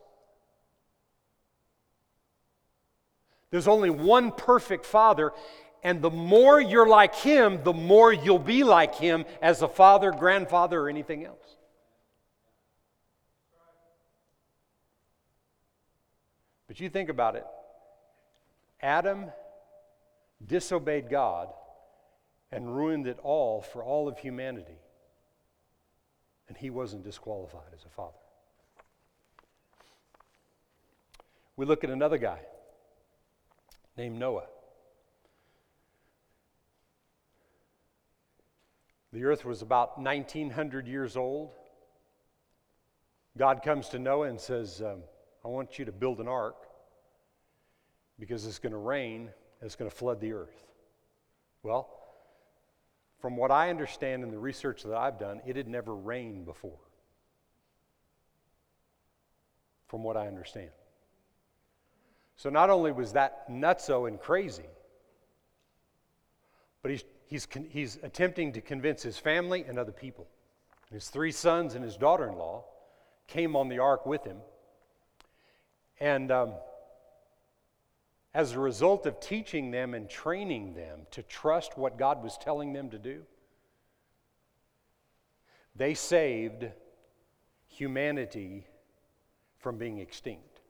There's 3.51 3.69
only 3.69 3.91
one 3.91 4.33
perfect 4.33 4.87
father, 4.87 5.33
and 5.83 6.01
the 6.01 6.11
more 6.11 6.59
you're 6.59 6.89
like 6.89 7.15
him, 7.15 7.63
the 7.63 7.75
more 7.75 8.11
you'll 8.11 8.39
be 8.39 8.65
like 8.65 8.95
him 8.95 9.27
as 9.43 9.61
a 9.61 9.69
father, 9.69 10.13
grandfather, 10.13 10.81
or 10.81 10.89
anything 10.89 11.27
else. 11.27 11.57
But 16.69 16.81
you 16.81 16.89
think 16.89 17.11
about 17.11 17.37
it 17.37 17.45
Adam 18.83 19.27
disobeyed 20.45 21.09
God 21.09 21.49
and 22.51 22.77
ruined 22.77 23.07
it 23.07 23.19
all 23.23 23.63
for 23.63 23.83
all 23.83 24.09
of 24.09 24.19
humanity 24.19 24.79
and 26.49 26.57
he 26.57 26.69
wasn't 26.69 27.05
disqualified 27.05 27.73
as 27.75 27.85
a 27.85 27.89
father. 27.89 28.13
We 31.57 31.65
look 31.65 31.85
at 31.85 31.91
another 31.91 32.19
guy 32.19 32.41
named 33.97 34.19
Noah. 34.19 34.47
The 39.13 39.25
earth 39.25 39.45
was 39.45 39.63
about 39.63 39.99
1900 39.99 40.89
years 40.89 41.17
old. 41.17 41.53
God 43.39 43.63
comes 43.63 43.89
to 43.91 43.99
Noah 43.99 44.29
and 44.29 44.41
says, 44.41 44.83
um, 44.83 45.03
I 45.45 45.49
want 45.49 45.79
you 45.79 45.85
to 45.85 45.93
build 45.93 46.21
an 46.21 46.29
ark 46.29 46.57
because 48.23 48.47
it's 48.47 48.61
going 48.61 48.71
to 48.71 48.79
rain 48.79 49.23
and 49.23 49.67
it's 49.67 49.75
going 49.75 49.91
to 49.91 49.97
flood 49.97 50.21
the 50.21 50.33
earth. 50.33 50.63
Well, 51.65 51.91
from 53.21 53.37
what 53.37 53.51
I 53.51 53.69
understand 53.69 54.23
in 54.23 54.31
the 54.31 54.39
research 54.39 54.85
that 54.85 54.97
I've 54.97 55.19
done, 55.19 55.41
it 55.45 55.57
had 55.57 55.67
never 55.67 55.93
rained 55.93 56.45
before. 56.45 56.79
From 59.89 60.05
what 60.05 60.17
I 60.17 60.29
understand. 60.29 60.71
So 62.37 62.49
not 62.49 62.71
only 62.71 62.93
was 62.93 63.15
that 63.15 63.51
nutso 63.51 64.07
and 64.07 64.21
crazy, 64.21 64.71
but 66.81 66.93
he's, 66.93 67.03
he's, 67.27 67.49
he's 67.71 67.99
attempting 68.05 68.53
to 68.53 68.61
convince 68.61 69.03
his 69.03 69.19
family 69.19 69.65
and 69.67 69.81
other 69.81 69.91
people. 69.91 70.29
His 70.93 71.09
three 71.09 71.33
sons 71.33 71.75
and 71.75 71.83
his 71.83 71.97
daughter 71.97 72.29
in 72.29 72.37
law 72.37 72.67
came 73.27 73.57
on 73.57 73.69
the 73.69 73.81
ark 73.81 74.07
with 74.07 74.23
him. 74.23 74.37
And 75.99 76.31
um, 76.31 76.53
as 78.35 78.53
a 78.53 78.61
result 78.61 79.07
of 79.07 79.21
teaching 79.21 79.71
them 79.71 79.95
and 79.95 80.09
training 80.09 80.75
them 80.75 81.01
to 81.11 81.23
trust 81.23 81.77
what 81.77 81.99
God 81.99 82.23
was 82.23 82.39
telling 82.39 82.73
them 82.73 82.91
to 82.91 82.99
do, 82.99 83.23
they 85.77 85.95
saved 85.95 86.67
humanity 87.69 88.67
from 89.59 89.79
being 89.79 89.99
extinct. 89.99 90.61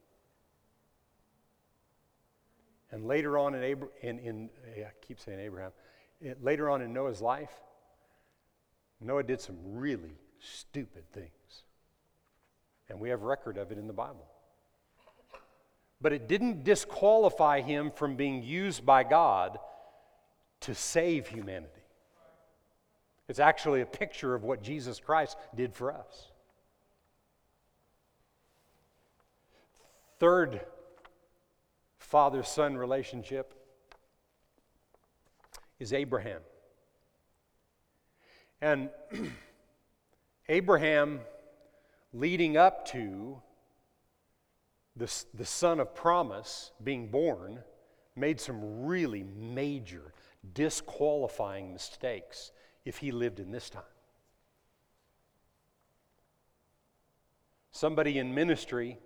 And 2.91 3.07
later 3.07 3.39
on 3.39 3.55
in, 3.55 3.63
Abra- 3.63 3.89
in, 4.03 4.19
in 4.19 4.51
I 4.77 4.91
keep 5.07 5.19
saying 5.19 5.41
Abraham, 5.41 5.73
later 6.43 6.69
on 6.69 6.83
in 6.83 6.93
Noah's 6.93 7.21
life, 7.21 7.53
Noah 9.01 9.23
did 9.23 9.41
some 9.41 9.57
really 9.65 10.19
stupid 10.41 11.05
things. 11.13 11.65
And 12.89 13.01
we 13.01 13.09
have 13.09 13.23
record 13.23 13.57
of 13.57 13.73
it 13.73 13.79
in 13.79 13.87
the 13.87 13.93
Bible 13.93 14.32
but 16.03 16.13
it 16.13 16.27
didn't 16.27 16.65
disqualify 16.65 17.61
him 17.61 17.93
from 17.93 18.17
being 18.17 18.43
used 18.43 18.85
by 18.85 19.05
God 19.05 19.59
to 20.61 20.75
save 20.75 21.29
humanity. 21.29 21.69
It's 23.29 23.39
actually 23.39 23.81
a 23.81 23.87
picture 23.87 24.35
of 24.35 24.43
what 24.43 24.63
Jesus 24.63 24.99
Christ 24.99 25.37
did 25.55 25.73
for 25.73 25.93
us. 25.93 26.33
Third 30.19 30.61
father 31.99 32.43
son 32.43 32.77
relationship 32.77 33.55
is 35.79 35.93
Abraham. 35.93 36.41
And 38.61 38.91
Abraham, 40.49 41.21
leading 42.13 42.57
up 42.57 42.87
to 42.89 43.41
the, 44.97 45.13
the 45.35 45.45
son 45.45 45.81
of 45.81 45.95
promise 45.95 46.73
being 46.83 47.09
born 47.09 47.61
made 48.15 48.41
some 48.41 48.85
really 48.85 49.23
major 49.23 50.13
disqualifying 50.55 51.73
mistakes 51.73 52.53
if 52.85 52.99
he 52.99 53.11
lived 53.11 53.41
in 53.41 53.51
this 53.51 53.71
time. 53.71 53.83
somebody 57.73 58.19
in 58.19 58.33
ministry 58.33 58.99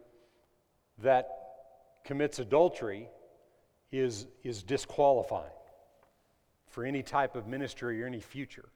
that 0.99 1.29
commits 2.05 2.39
adultery 2.41 3.09
is, 3.93 4.27
is 4.45 4.63
disqualifying 4.63 5.51
for 6.69 6.85
any 6.85 7.03
type 7.03 7.37
of 7.37 7.47
ministry 7.47 8.03
or 8.03 8.07
any 8.07 8.21
future. 8.21 8.69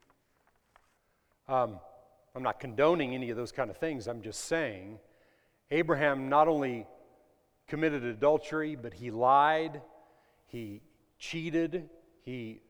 Um, 1.49 1.81
I'm 2.35 2.43
not 2.43 2.61
condoning 2.61 3.14
any 3.14 3.31
of 3.31 3.37
those 3.37 3.52
kind 3.52 3.69
of 3.69 3.76
things. 3.76 4.07
I'm 4.07 4.23
just 4.23 4.45
saying 4.45 5.00
Abraham 5.71 6.29
not 6.29 6.47
only 6.47 6.87
committed 7.70 8.04
adultery, 8.04 8.74
but 8.74 8.92
he 8.92 9.12
lied, 9.12 9.80
he 10.48 10.82
cheated, 11.18 11.88
he 12.22 12.60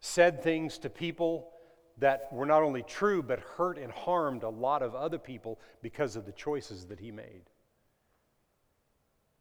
said 0.00 0.42
things 0.42 0.78
to 0.78 0.90
people 0.90 1.52
that 1.98 2.32
were 2.32 2.44
not 2.44 2.64
only 2.64 2.82
true, 2.82 3.22
but 3.22 3.38
hurt 3.56 3.78
and 3.78 3.92
harmed 3.92 4.42
a 4.42 4.48
lot 4.48 4.82
of 4.82 4.96
other 4.96 5.18
people 5.18 5.60
because 5.80 6.16
of 6.16 6.26
the 6.26 6.32
choices 6.32 6.86
that 6.86 6.98
he 6.98 7.12
made. 7.12 7.42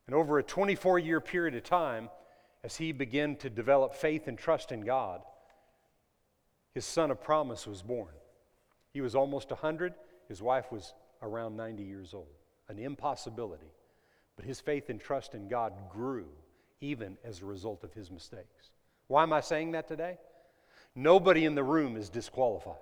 And 0.06 0.16
over 0.16 0.38
a 0.38 0.44
24 0.44 1.00
year 1.00 1.20
period 1.20 1.56
of 1.56 1.64
time, 1.64 2.10
as 2.64 2.78
he 2.78 2.92
began 2.92 3.36
to 3.38 3.50
develop 3.50 3.96
faith 3.96 4.28
and 4.28 4.38
trust 4.38 4.72
in 4.72 4.82
God, 4.82 5.22
his 6.74 6.86
son 6.86 7.10
of 7.10 7.24
promise 7.24 7.66
was 7.66 7.82
born. 7.82 8.14
He 8.94 9.02
was 9.02 9.16
almost 9.16 9.50
100, 9.50 9.96
his 10.28 10.44
wife 10.44 10.72
was 10.72 10.94
around 11.24 11.58
90 11.58 11.84
years 11.84 12.14
old. 12.14 12.28
An 12.70 12.78
impossibility. 12.78 13.72
But 14.38 14.46
his 14.46 14.62
faith 14.62 14.90
and 14.90 15.02
trust 15.02 15.34
in 15.34 15.50
God 15.50 15.74
grew 15.90 16.28
even 16.80 17.18
as 17.26 17.42
a 17.42 17.46
result 17.46 17.84
of 17.84 17.94
his 17.94 18.10
mistakes. 18.10 18.72
Why 19.08 19.24
am 19.24 19.34
I 19.34 19.42
saying 19.42 19.72
that 19.72 19.88
today? 19.88 20.18
Nobody 20.96 21.44
in 21.44 21.56
the 21.56 21.64
room 21.64 21.98
is 21.98 22.10
disqualified. 22.10 22.76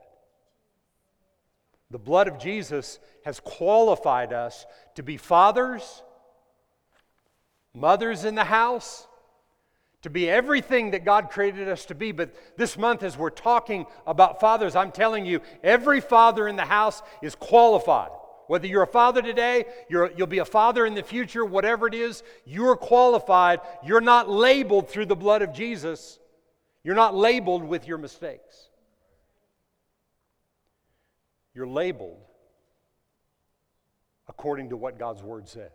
The 1.91 1.99
blood 1.99 2.27
of 2.27 2.39
Jesus 2.39 2.99
has 3.23 3.39
qualified 3.39 4.33
us 4.33 4.65
to 4.95 5.03
be 5.03 5.17
fathers, 5.17 6.03
mothers 7.73 8.25
in 8.25 8.35
the 8.35 8.43
house, 8.43 9.07
to 10.01 10.09
be 10.09 10.29
everything 10.29 10.91
that 10.91 11.05
God 11.05 11.29
created 11.29 11.69
us 11.69 11.85
to 11.85 11.95
be. 11.95 12.11
But 12.11 12.35
this 12.57 12.77
month, 12.77 13.01
as 13.01 13.17
we're 13.17 13.29
talking 13.29 13.85
about 14.05 14.39
fathers, 14.39 14.75
I'm 14.75 14.91
telling 14.91 15.25
you, 15.25 15.41
every 15.63 16.01
father 16.01 16.47
in 16.47 16.57
the 16.57 16.65
house 16.65 17.01
is 17.21 17.33
qualified. 17.33 18.11
Whether 18.47 18.67
you're 18.67 18.83
a 18.83 18.87
father 18.87 19.21
today, 19.21 19.65
you 19.89 20.09
will 20.17 20.27
be 20.27 20.39
a 20.39 20.45
father 20.45 20.85
in 20.85 20.93
the 20.93 21.03
future, 21.03 21.43
whatever 21.43 21.87
it 21.87 21.93
is, 21.93 22.23
you're 22.45 22.75
qualified. 22.75 23.61
You're 23.83 24.01
not 24.01 24.29
labeled 24.29 24.89
through 24.89 25.07
the 25.07 25.15
blood 25.15 25.41
of 25.41 25.53
Jesus. 25.53 26.19
You're 26.83 26.95
not 26.95 27.15
labeled 27.15 27.63
with 27.63 27.87
your 27.87 27.97
mistakes. 27.97 28.69
You're 31.53 31.67
labeled 31.67 32.19
according 34.27 34.69
to 34.69 34.77
what 34.77 34.99
God's 34.99 35.23
Word 35.23 35.47
says. 35.47 35.71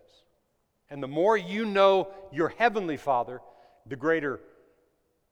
And 0.90 1.02
the 1.02 1.08
more 1.08 1.36
you 1.36 1.64
know 1.64 2.08
your 2.32 2.48
Heavenly 2.48 2.96
Father, 2.96 3.40
the 3.86 3.96
greater 3.96 4.40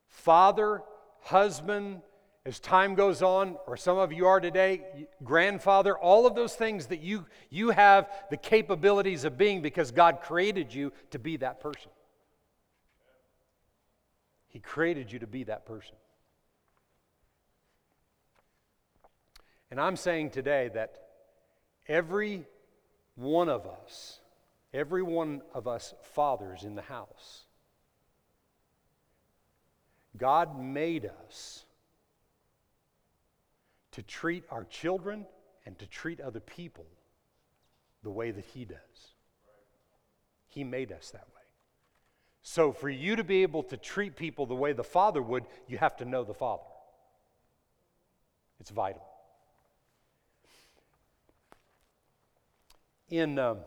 father, 0.08 0.82
husband, 1.20 2.00
as 2.48 2.58
time 2.58 2.94
goes 2.94 3.20
on, 3.20 3.58
or 3.66 3.76
some 3.76 3.98
of 3.98 4.10
you 4.10 4.26
are 4.26 4.40
today, 4.40 5.06
grandfather, 5.22 5.98
all 5.98 6.26
of 6.26 6.34
those 6.34 6.54
things 6.54 6.86
that 6.86 7.02
you, 7.02 7.26
you 7.50 7.68
have 7.68 8.08
the 8.30 8.38
capabilities 8.38 9.24
of 9.24 9.36
being 9.36 9.60
because 9.60 9.90
God 9.90 10.22
created 10.22 10.72
you 10.72 10.90
to 11.10 11.18
be 11.18 11.36
that 11.36 11.60
person. 11.60 11.90
He 14.48 14.60
created 14.60 15.12
you 15.12 15.18
to 15.18 15.26
be 15.26 15.44
that 15.44 15.66
person. 15.66 15.94
And 19.70 19.78
I'm 19.78 19.96
saying 19.96 20.30
today 20.30 20.70
that 20.72 20.96
every 21.86 22.46
one 23.14 23.50
of 23.50 23.66
us, 23.66 24.20
every 24.72 25.02
one 25.02 25.42
of 25.52 25.68
us 25.68 25.92
fathers 26.14 26.64
in 26.64 26.76
the 26.76 26.82
house, 26.82 27.44
God 30.16 30.58
made 30.58 31.10
us 31.26 31.66
to 33.98 34.02
treat 34.04 34.44
our 34.48 34.62
children 34.62 35.26
and 35.66 35.76
to 35.76 35.84
treat 35.84 36.20
other 36.20 36.38
people 36.38 36.86
the 38.04 38.10
way 38.10 38.30
that 38.30 38.44
He 38.44 38.64
does. 38.64 38.78
He 40.46 40.62
made 40.62 40.92
us 40.92 41.10
that 41.10 41.26
way. 41.34 41.42
So, 42.42 42.70
for 42.70 42.88
you 42.88 43.16
to 43.16 43.24
be 43.24 43.42
able 43.42 43.64
to 43.64 43.76
treat 43.76 44.14
people 44.14 44.46
the 44.46 44.54
way 44.54 44.72
the 44.72 44.84
Father 44.84 45.20
would, 45.20 45.46
you 45.66 45.78
have 45.78 45.96
to 45.96 46.04
know 46.04 46.22
the 46.22 46.32
Father. 46.32 46.62
It's 48.60 48.70
vital. 48.70 49.02
In 53.10 53.36
um, 53.40 53.58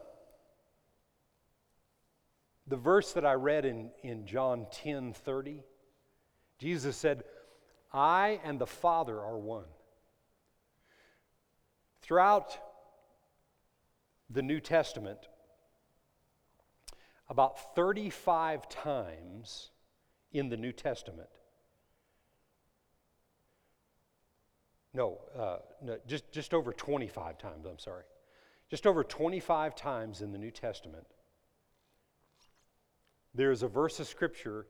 the 2.68 2.78
verse 2.78 3.12
that 3.12 3.26
I 3.26 3.34
read 3.34 3.66
in, 3.66 3.90
in 4.02 4.26
John 4.26 4.68
10 4.72 5.12
30, 5.12 5.60
Jesus 6.58 6.96
said, 6.96 7.26
I 7.92 8.40
and 8.46 8.60
the 8.60 8.66
Father 8.66 9.20
are 9.20 9.38
one. 9.38 9.66
Throughout 12.12 12.58
the 14.30 14.42
New 14.42 14.60
Testament, 14.60 15.30
about 17.30 17.74
35 17.74 18.68
times 18.68 19.70
in 20.34 20.50
the 20.50 20.58
New 20.58 20.74
Testament, 20.74 21.30
no, 24.94 25.20
uh, 25.40 25.60
no 25.82 26.00
just, 26.06 26.30
just 26.34 26.54
over 26.54 26.74
25 26.74 27.38
times, 27.38 27.66
I'm 27.66 27.80
sorry. 27.80 28.04
Just 28.70 28.86
over 28.86 29.06
25 29.06 29.74
times 29.74 30.22
in 30.22 30.34
the 30.34 30.38
New 30.38 30.52
Testament, 30.52 31.08
there 33.34 33.52
is 33.54 33.64
a 33.64 33.70
verse 33.70 34.02
of 34.02 34.08
Scripture 34.08 34.68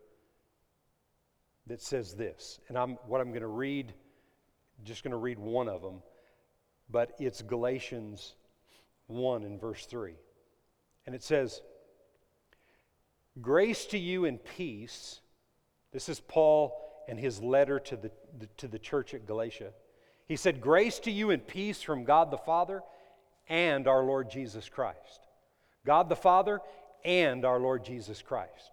that 1.65 1.81
says 1.81 2.13
this. 2.13 2.59
And 2.67 2.77
I'm, 2.77 2.99
what 3.07 3.19
I'm 3.19 3.29
going 3.29 3.41
to 3.41 3.47
read, 3.47 3.95
just 4.83 5.03
going 5.03 5.09
to 5.09 5.17
read 5.17 5.39
one 5.39 5.67
of 5.67 5.81
them, 5.81 6.03
but 6.91 7.13
it's 7.19 7.41
Galatians 7.41 8.33
1 9.07 9.43
and 9.43 9.59
verse 9.59 9.85
3. 9.85 10.13
And 11.05 11.15
it 11.15 11.23
says, 11.23 11.61
Grace 13.41 13.85
to 13.87 13.97
you 13.97 14.25
and 14.25 14.43
peace. 14.43 15.21
This 15.93 16.09
is 16.09 16.19
Paul 16.19 16.77
and 17.07 17.19
his 17.19 17.41
letter 17.41 17.79
to 17.79 17.95
the, 17.95 18.11
the, 18.37 18.47
to 18.57 18.67
the 18.67 18.79
church 18.79 19.13
at 19.13 19.25
Galatia. 19.25 19.71
He 20.27 20.35
said, 20.35 20.61
Grace 20.61 20.99
to 20.99 21.11
you 21.11 21.31
and 21.31 21.45
peace 21.45 21.81
from 21.81 22.03
God 22.03 22.31
the 22.31 22.37
Father 22.37 22.81
and 23.49 23.87
our 23.87 24.03
Lord 24.03 24.29
Jesus 24.29 24.69
Christ. 24.69 25.27
God 25.85 26.09
the 26.09 26.15
Father 26.15 26.59
and 27.03 27.45
our 27.45 27.59
Lord 27.59 27.83
Jesus 27.83 28.21
Christ 28.21 28.71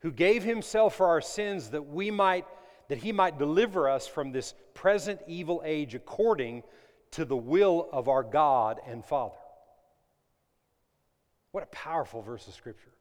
who 0.00 0.12
gave 0.12 0.44
himself 0.44 0.94
for 0.94 1.06
our 1.06 1.20
sins 1.20 1.70
that 1.70 1.86
we 1.86 2.10
might 2.10 2.44
that 2.88 2.98
he 2.98 3.12
might 3.12 3.38
deliver 3.38 3.86
us 3.86 4.06
from 4.06 4.32
this 4.32 4.54
present 4.72 5.20
evil 5.26 5.62
age 5.64 5.94
according 5.94 6.62
to 7.12 7.24
the 7.24 7.36
will 7.36 7.88
of 7.92 8.08
our 8.08 8.22
God 8.22 8.80
and 8.86 9.04
Father. 9.04 9.34
What 11.52 11.62
a 11.62 11.66
powerful 11.66 12.22
verse 12.22 12.46
of 12.46 12.54
scripture. 12.54 12.92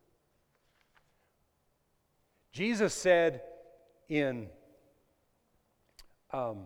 Jesus 2.52 2.93
said 2.93 3.41
in 4.10 4.48
um, 6.32 6.65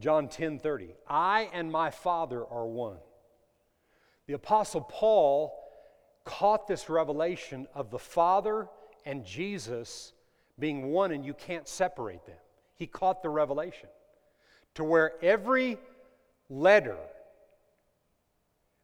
John 0.00 0.28
10 0.28 0.58
30, 0.58 0.94
I 1.08 1.48
and 1.52 1.70
my 1.70 1.90
Father 1.90 2.44
are 2.44 2.66
one. 2.66 2.98
The 4.26 4.34
Apostle 4.34 4.80
Paul 4.80 5.56
caught 6.24 6.66
this 6.66 6.88
revelation 6.88 7.68
of 7.74 7.90
the 7.90 7.98
Father 7.98 8.68
and 9.04 9.24
Jesus 9.24 10.12
being 10.58 10.88
one 10.90 11.12
and 11.12 11.24
you 11.24 11.34
can't 11.34 11.68
separate 11.68 12.26
them. 12.26 12.36
He 12.74 12.86
caught 12.86 13.22
the 13.22 13.28
revelation 13.28 13.88
to 14.76 14.84
where 14.84 15.12
every 15.22 15.78
letter 16.48 16.96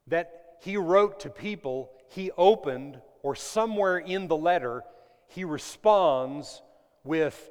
that 0.07 0.57
he 0.61 0.77
wrote 0.77 1.21
to 1.21 1.29
people, 1.29 1.89
he 2.09 2.29
opened, 2.37 2.99
or 3.23 3.35
somewhere 3.35 3.97
in 3.97 4.27
the 4.27 4.35
letter, 4.35 4.83
he 5.27 5.43
responds 5.43 6.61
with 7.03 7.49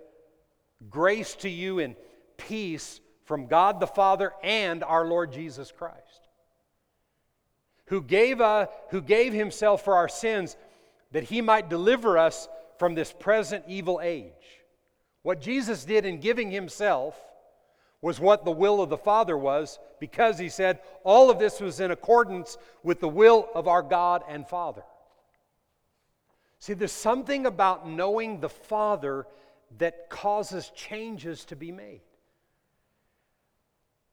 grace 0.88 1.35
to 1.37 1.48
you 1.48 1.78
and 1.78 1.96
peace 2.37 3.00
from 3.24 3.46
God 3.46 3.81
the 3.81 3.87
Father 3.87 4.33
and 4.42 4.85
our 4.85 5.07
Lord 5.07 5.33
Jesus 5.33 5.72
Christ 5.72 6.22
who 7.92 8.00
gave, 8.00 8.40
uh, 8.40 8.68
who 8.88 9.02
gave 9.02 9.35
himself 9.35 9.85
for 9.85 9.96
our 9.96 10.09
sins 10.09 10.57
that 11.11 11.24
he 11.24 11.42
might 11.42 11.68
deliver 11.68 12.16
us 12.16 12.48
from 12.78 12.94
this 12.94 13.12
present 13.12 13.64
evil 13.68 14.00
age. 14.02 14.33
What 15.20 15.42
Jesus 15.42 15.85
did 15.85 16.07
in 16.07 16.18
giving 16.18 16.50
himself 16.50 17.14
was 18.03 18.19
what 18.19 18.45
the 18.45 18.51
will 18.51 18.83
of 18.83 18.91
the 18.91 18.99
Father 18.99 19.38
was 19.38 19.79
because 20.01 20.38
he 20.38 20.49
said 20.49 20.81
all 21.05 21.31
of 21.31 21.38
this 21.38 21.61
was 21.61 21.81
in 21.81 21.93
accordance 21.93 22.59
with 22.83 23.01
the 23.01 23.09
will 23.09 23.49
of 23.55 23.69
our 23.69 23.83
God 23.83 24.23
and 24.29 24.47
Father. 24.47 24.83
See, 26.59 26.75
there's 26.75 26.93
something 26.93 27.47
about 27.47 27.88
knowing 27.88 28.41
the 28.41 28.49
Father 28.49 29.27
that 29.79 30.11
causes 30.11 30.71
changes 30.75 31.45
to 31.47 31.57
be 31.57 31.73
made. 31.73 32.03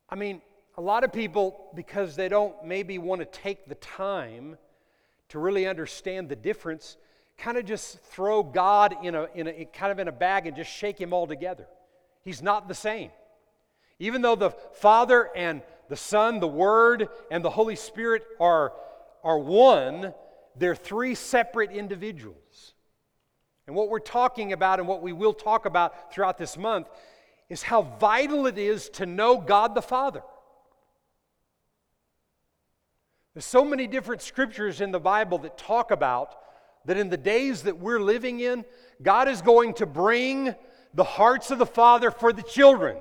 I 0.08 0.16
mean, 0.16 0.42
a 0.78 0.82
lot 0.82 1.04
of 1.04 1.12
people, 1.12 1.70
because 1.76 2.16
they 2.16 2.30
don't 2.30 2.56
maybe 2.64 2.98
want 2.98 3.22
to 3.22 3.26
take 3.26 3.68
the 3.68 3.76
time 3.76 4.58
to 5.30 5.40
really 5.40 5.68
understand 5.68 6.30
the 6.30 6.36
difference, 6.36 6.98
kind 7.38 7.58
of 7.58 7.66
just 7.66 8.00
throw 8.00 8.44
God 8.44 8.96
in 9.04 9.16
a, 9.16 9.28
in 9.36 9.48
a 9.48 9.66
kind 9.66 9.92
of 9.92 10.00
in 10.00 10.08
a 10.08 10.12
bag 10.12 10.48
and 10.48 10.56
just 10.56 10.72
shake 10.72 11.00
him 11.00 11.14
all 11.14 11.28
together. 11.28 11.68
He's 12.24 12.42
not 12.42 12.68
the 12.68 12.76
same. 12.76 13.12
Even 14.00 14.22
though 14.22 14.36
the 14.36 14.52
Father 14.52 15.30
and 15.36 15.62
the 15.90 15.98
Son, 15.98 16.40
the 16.40 16.48
Word, 16.48 17.10
and 17.30 17.44
the 17.44 17.50
Holy 17.50 17.76
Spirit 17.76 18.24
are, 18.40 18.74
are 19.24 19.38
one, 19.38 20.14
they're 20.56 20.76
three 20.76 21.16
separate 21.16 21.72
individuals. 21.72 22.74
And 23.68 23.76
what 23.76 23.90
we're 23.90 24.00
talking 24.00 24.54
about 24.54 24.80
and 24.80 24.88
what 24.88 25.02
we 25.02 25.14
will 25.14 25.34
talk 25.34 25.66
about 25.66 26.14
throughout 26.14 26.38
this 26.38 26.58
month 26.58 26.88
is 27.50 27.64
how 27.64 27.82
vital 27.82 28.46
it 28.48 28.58
is 28.58 28.90
to 28.90 29.06
know 29.06 29.38
God 29.38 29.76
the 29.76 29.82
Father. 29.82 30.22
There's 33.34 33.46
so 33.46 33.64
many 33.64 33.88
different 33.88 34.22
scriptures 34.22 34.82
in 34.82 34.92
the 34.92 35.00
Bible 35.00 35.38
that 35.40 35.58
talk 35.58 35.92
about 35.92 36.36
that 36.86 36.98
in 36.98 37.10
the 37.10 37.18
days 37.18 37.64
that 37.64 37.78
we're 37.78 38.00
living 38.00 38.40
in, 38.40 38.66
God 39.02 39.28
is 39.28 39.42
going 39.42 39.74
to 39.76 39.86
bring 39.86 40.56
the 40.94 41.04
hearts 41.04 41.52
of 41.52 41.60
the 41.60 41.66
Father 41.66 42.12
for 42.12 42.34
the 42.34 42.42
children. 42.42 42.98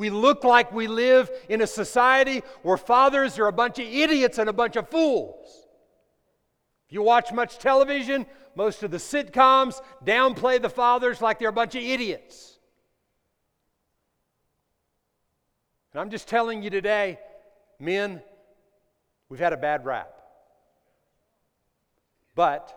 We 0.00 0.08
look 0.08 0.44
like 0.44 0.72
we 0.72 0.86
live 0.86 1.30
in 1.50 1.60
a 1.60 1.66
society 1.66 2.40
where 2.62 2.78
fathers 2.78 3.38
are 3.38 3.48
a 3.48 3.52
bunch 3.52 3.78
of 3.78 3.84
idiots 3.84 4.38
and 4.38 4.48
a 4.48 4.52
bunch 4.54 4.76
of 4.76 4.88
fools. 4.88 5.66
If 6.88 6.94
you 6.94 7.02
watch 7.02 7.34
much 7.34 7.58
television, 7.58 8.24
most 8.54 8.82
of 8.82 8.90
the 8.92 8.96
sitcoms 8.96 9.82
downplay 10.02 10.62
the 10.62 10.70
fathers 10.70 11.20
like 11.20 11.38
they're 11.38 11.50
a 11.50 11.52
bunch 11.52 11.74
of 11.74 11.82
idiots. 11.82 12.58
And 15.92 16.00
I'm 16.00 16.08
just 16.08 16.28
telling 16.28 16.62
you 16.62 16.70
today, 16.70 17.18
men, 17.78 18.22
we've 19.28 19.38
had 19.38 19.52
a 19.52 19.58
bad 19.58 19.84
rap. 19.84 20.14
But 22.34 22.74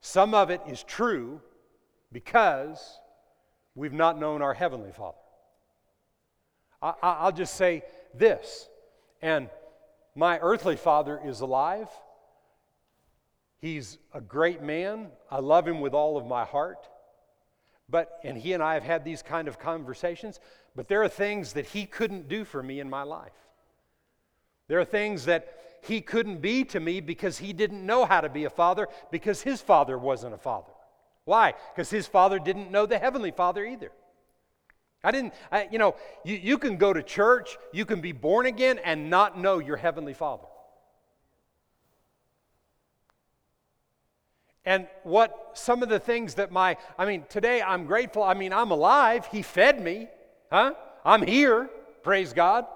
some 0.00 0.34
of 0.34 0.50
it 0.50 0.60
is 0.66 0.82
true 0.82 1.40
because 2.10 2.98
we've 3.76 3.92
not 3.92 4.18
known 4.18 4.42
our 4.42 4.54
Heavenly 4.54 4.90
Father. 4.90 5.21
I, 6.82 7.24
will 7.24 7.32
just 7.32 7.54
say 7.54 7.84
this, 8.12 8.68
and 9.20 9.48
my 10.16 10.38
earthly 10.40 10.76
father 10.76 11.20
is 11.24 11.40
alive. 11.40 11.88
He's 13.60 13.98
a 14.12 14.20
great 14.20 14.62
man. 14.62 15.08
I 15.30 15.38
love 15.38 15.66
him 15.66 15.80
with 15.80 15.94
all 15.94 16.16
of 16.16 16.26
my 16.26 16.44
heart. 16.44 16.88
But, 17.88 18.18
and 18.24 18.36
he 18.36 18.52
and 18.52 18.62
I 18.62 18.74
have 18.74 18.82
had 18.82 19.04
these 19.04 19.22
kind 19.22 19.48
of 19.48 19.58
conversations, 19.58 20.40
but 20.74 20.88
there 20.88 21.02
are 21.02 21.08
things 21.08 21.52
that 21.52 21.66
he 21.66 21.86
couldn't 21.86 22.28
do 22.28 22.44
for 22.44 22.62
me 22.62 22.80
in 22.80 22.90
my 22.90 23.02
life. 23.02 23.32
There 24.66 24.80
are 24.80 24.84
things 24.84 25.26
that 25.26 25.78
he 25.82 26.00
couldn't 26.00 26.40
be 26.40 26.64
to 26.64 26.80
me 26.80 27.00
because 27.00 27.38
he 27.38 27.52
didn't 27.52 27.84
know 27.84 28.04
how 28.04 28.20
to 28.20 28.28
be 28.28 28.44
a 28.44 28.50
father 28.50 28.88
because 29.10 29.42
his 29.42 29.60
father 29.60 29.98
wasn't 29.98 30.34
a 30.34 30.38
father. 30.38 30.72
Why? 31.24 31.54
Because 31.74 31.90
his 31.90 32.06
father 32.06 32.38
didn't 32.38 32.70
know 32.70 32.86
the 32.86 32.98
heavenly 32.98 33.30
father 33.30 33.64
either. 33.64 33.92
I 35.04 35.10
didn't, 35.10 35.34
I, 35.50 35.68
you 35.70 35.78
know, 35.78 35.96
you, 36.24 36.36
you 36.36 36.58
can 36.58 36.76
go 36.76 36.92
to 36.92 37.02
church, 37.02 37.56
you 37.72 37.84
can 37.84 38.00
be 38.00 38.12
born 38.12 38.46
again 38.46 38.78
and 38.78 39.10
not 39.10 39.38
know 39.38 39.58
your 39.58 39.76
heavenly 39.76 40.14
father. 40.14 40.46
And 44.64 44.86
what 45.02 45.50
some 45.54 45.82
of 45.82 45.88
the 45.88 45.98
things 45.98 46.34
that 46.34 46.52
my, 46.52 46.76
I 46.96 47.04
mean, 47.04 47.24
today 47.28 47.60
I'm 47.62 47.86
grateful. 47.86 48.22
I 48.22 48.34
mean, 48.34 48.52
I'm 48.52 48.70
alive. 48.70 49.26
He 49.26 49.42
fed 49.42 49.82
me, 49.82 50.06
huh? 50.52 50.74
I'm 51.04 51.22
here, 51.22 51.68
praise 52.04 52.32
God. 52.32 52.66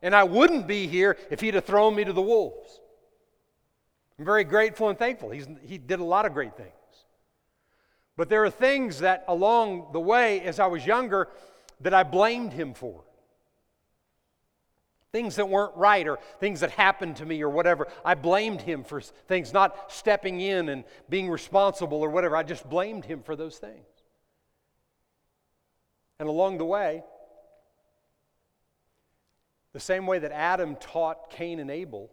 And 0.00 0.14
I 0.14 0.24
wouldn't 0.24 0.66
be 0.66 0.86
here 0.86 1.18
if 1.30 1.40
he'd 1.40 1.54
have 1.54 1.64
thrown 1.64 1.94
me 1.94 2.04
to 2.04 2.14
the 2.14 2.22
wolves. 2.22 2.80
I'm 4.18 4.24
very 4.24 4.44
grateful 4.44 4.88
and 4.88 4.98
thankful. 4.98 5.30
He's, 5.30 5.46
he 5.62 5.76
did 5.76 6.00
a 6.00 6.04
lot 6.04 6.24
of 6.24 6.32
great 6.32 6.56
things. 6.56 6.72
But 8.16 8.28
there 8.28 8.42
are 8.44 8.50
things 8.50 9.00
that 9.00 9.24
along 9.28 9.88
the 9.92 10.00
way, 10.00 10.40
as 10.40 10.58
I 10.58 10.66
was 10.66 10.84
younger, 10.84 11.28
that 11.80 11.94
I 11.94 12.02
blamed 12.02 12.52
him 12.52 12.74
for. 12.74 13.04
Things 15.10 15.36
that 15.36 15.48
weren't 15.48 15.74
right 15.76 16.06
or 16.06 16.18
things 16.38 16.60
that 16.60 16.70
happened 16.70 17.16
to 17.16 17.26
me 17.26 17.42
or 17.42 17.48
whatever. 17.48 17.88
I 18.04 18.14
blamed 18.14 18.60
him 18.60 18.84
for 18.84 19.00
things, 19.00 19.52
not 19.54 19.90
stepping 19.90 20.40
in 20.40 20.68
and 20.68 20.84
being 21.08 21.30
responsible 21.30 21.98
or 21.98 22.10
whatever. 22.10 22.36
I 22.36 22.42
just 22.42 22.68
blamed 22.68 23.04
him 23.04 23.22
for 23.22 23.34
those 23.34 23.56
things. 23.58 23.86
And 26.18 26.28
along 26.28 26.58
the 26.58 26.64
way, 26.64 27.02
the 29.72 29.80
same 29.80 30.06
way 30.06 30.18
that 30.18 30.32
Adam 30.32 30.76
taught 30.76 31.30
Cain 31.30 31.60
and 31.60 31.70
Abel, 31.70 32.10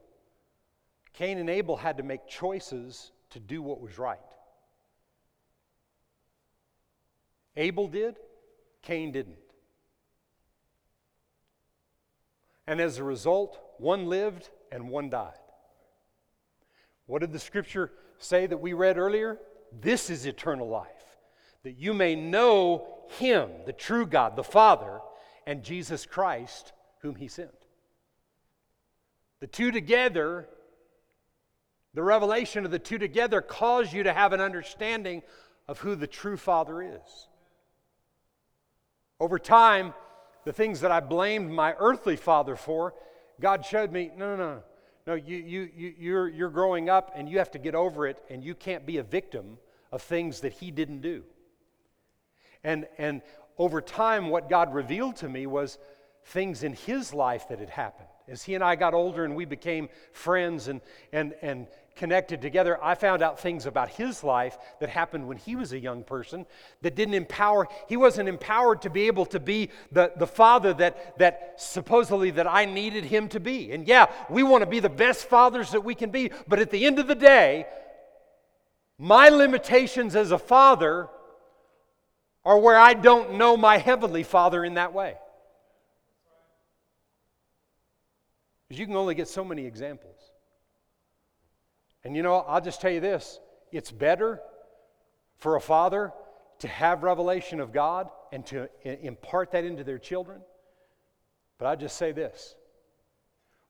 Cain 1.13 1.37
and 1.37 1.49
Abel 1.49 1.75
had 1.75 1.97
to 1.97 2.03
make 2.03 2.27
choices 2.27 3.11
to 3.31 3.39
do 3.39 3.61
what 3.61 3.81
was 3.81 3.97
right. 3.97 4.19
Abel 7.57 7.87
did, 7.87 8.17
Cain 8.81 9.11
didn't. 9.11 9.37
And 12.67 12.81
as 12.81 12.97
a 12.97 13.03
result, 13.03 13.59
one 13.77 14.07
lived 14.07 14.49
and 14.71 14.89
one 14.89 15.09
died. 15.09 15.33
What 17.05 17.19
did 17.19 17.31
the 17.31 17.39
scripture 17.39 17.91
say 18.17 18.47
that 18.47 18.57
we 18.57 18.73
read 18.73 18.97
earlier? 18.97 19.37
This 19.71 20.09
is 20.09 20.25
eternal 20.25 20.67
life, 20.67 21.17
that 21.63 21.77
you 21.77 21.93
may 21.93 22.15
know 22.15 22.87
Him, 23.19 23.49
the 23.65 23.73
true 23.73 24.05
God, 24.05 24.35
the 24.35 24.43
Father, 24.43 24.99
and 25.45 25.63
Jesus 25.63 26.05
Christ, 26.05 26.73
whom 27.01 27.15
He 27.15 27.27
sent. 27.27 27.51
The 29.41 29.47
two 29.47 29.71
together, 29.71 30.47
the 31.93 32.01
revelation 32.01 32.65
of 32.65 32.71
the 32.71 32.79
two 32.79 32.97
together, 32.97 33.41
cause 33.41 33.93
you 33.93 34.03
to 34.03 34.13
have 34.13 34.33
an 34.33 34.41
understanding 34.41 35.21
of 35.67 35.79
who 35.79 35.95
the 35.95 36.07
true 36.07 36.37
Father 36.37 36.81
is. 36.81 37.27
Over 39.19 39.37
time, 39.37 39.93
the 40.45 40.53
things 40.53 40.79
that 40.81 40.91
I 40.91 40.99
blamed 40.99 41.51
my 41.51 41.75
earthly 41.77 42.15
father 42.15 42.55
for, 42.55 42.93
God 43.41 43.65
showed 43.65 43.91
me 43.91 44.11
no, 44.15 44.35
no, 44.35 44.55
no. 44.55 44.63
No, 45.07 45.13
you, 45.13 45.37
you, 45.37 45.69
you, 45.75 45.93
you're, 45.99 46.27
you're 46.27 46.49
growing 46.49 46.89
up 46.89 47.11
and 47.15 47.29
you 47.29 47.37
have 47.37 47.51
to 47.51 47.59
get 47.59 47.75
over 47.75 48.07
it, 48.07 48.17
and 48.29 48.43
you 48.43 48.55
can't 48.55 48.87
be 48.87 48.97
a 48.97 49.03
victim 49.03 49.59
of 49.91 50.01
things 50.01 50.39
that 50.39 50.53
he 50.53 50.71
didn't 50.71 51.01
do. 51.01 51.23
And, 52.63 52.87
and 52.97 53.21
over 53.59 53.81
time, 53.81 54.29
what 54.29 54.49
God 54.49 54.73
revealed 54.73 55.17
to 55.17 55.29
me 55.29 55.45
was 55.45 55.77
things 56.25 56.63
in 56.63 56.73
his 56.73 57.13
life 57.13 57.47
that 57.49 57.59
had 57.59 57.69
happened. 57.69 58.09
As 58.27 58.41
he 58.41 58.55
and 58.55 58.63
I 58.63 58.75
got 58.75 58.95
older 58.95 59.23
and 59.23 59.35
we 59.35 59.45
became 59.45 59.89
friends 60.11 60.67
and, 60.67 60.81
and, 61.13 61.35
and 61.43 61.67
connected 61.95 62.41
together, 62.41 62.77
I 62.83 62.95
found 62.95 63.21
out 63.21 63.39
things 63.39 63.65
about 63.65 63.89
his 63.89 64.23
life 64.23 64.57
that 64.79 64.89
happened 64.89 65.27
when 65.27 65.37
he 65.37 65.55
was 65.55 65.71
a 65.71 65.79
young 65.79 66.03
person 66.03 66.45
that 66.81 66.95
didn't 66.95 67.13
empower, 67.13 67.67
he 67.87 67.97
wasn't 67.97 68.27
empowered 68.27 68.81
to 68.81 68.89
be 68.89 69.07
able 69.07 69.25
to 69.27 69.39
be 69.39 69.69
the, 69.91 70.11
the 70.17 70.27
father 70.27 70.73
that, 70.73 71.17
that 71.17 71.55
supposedly 71.57 72.31
that 72.31 72.47
I 72.47 72.65
needed 72.65 73.05
him 73.05 73.29
to 73.29 73.39
be. 73.39 73.71
And 73.71 73.87
yeah, 73.87 74.07
we 74.29 74.43
want 74.43 74.63
to 74.63 74.69
be 74.69 74.79
the 74.79 74.89
best 74.89 75.27
fathers 75.29 75.71
that 75.71 75.81
we 75.81 75.95
can 75.95 76.09
be, 76.09 76.31
but 76.47 76.59
at 76.59 76.71
the 76.71 76.85
end 76.85 76.99
of 76.99 77.07
the 77.07 77.15
day, 77.15 77.65
my 78.97 79.29
limitations 79.29 80.15
as 80.15 80.31
a 80.31 80.37
father 80.37 81.09
are 82.43 82.59
where 82.59 82.77
I 82.77 82.93
don't 82.93 83.35
know 83.35 83.57
my 83.57 83.77
heavenly 83.77 84.23
father 84.23 84.63
in 84.63 84.75
that 84.75 84.93
way. 84.93 85.15
Because 88.67 88.79
you 88.79 88.85
can 88.85 88.95
only 88.95 89.15
get 89.15 89.27
so 89.27 89.43
many 89.43 89.65
examples. 89.65 90.24
And 92.05 92.15
you 92.15 92.21
know, 92.21 92.35
I'll 92.47 92.61
just 92.61 92.79
tell 92.79 92.91
you 92.91 93.01
this 93.01 93.39
it's 93.71 93.91
better 93.91 94.39
for 95.37 95.57
a 95.57 95.61
father 95.61 96.13
to 96.59 96.67
have 96.67 97.03
revelation 97.03 97.59
of 97.59 97.73
God 97.73 98.09
and 98.31 98.45
to 98.45 98.69
impart 98.83 99.51
that 99.51 99.65
into 99.65 99.83
their 99.83 99.99
children. 99.99 100.39
But 101.57 101.65
I 101.67 101.75
just 101.75 101.97
say 101.97 102.11
this 102.13 102.55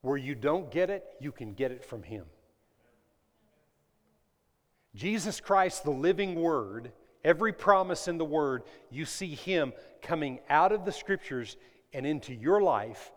where 0.01 0.17
you 0.17 0.35
don't 0.35 0.69
get 0.69 0.91
it, 0.91 1.03
you 1.19 1.31
can 1.31 1.53
get 1.53 1.71
it 1.71 1.83
from 1.83 2.03
Him. 2.03 2.25
Jesus 4.93 5.41
Christ, 5.41 5.83
the 5.83 5.91
living 5.91 6.35
Word, 6.35 6.91
every 7.23 7.51
promise 7.51 8.07
in 8.07 8.17
the 8.17 8.25
Word, 8.25 8.63
you 8.91 9.05
see 9.05 9.33
Him 9.33 9.73
coming 10.01 10.39
out 10.49 10.71
of 10.71 10.85
the 10.85 10.91
Scriptures 10.91 11.57
and 11.93 12.05
into 12.05 12.33
your 12.33 12.61
life, 12.61 13.11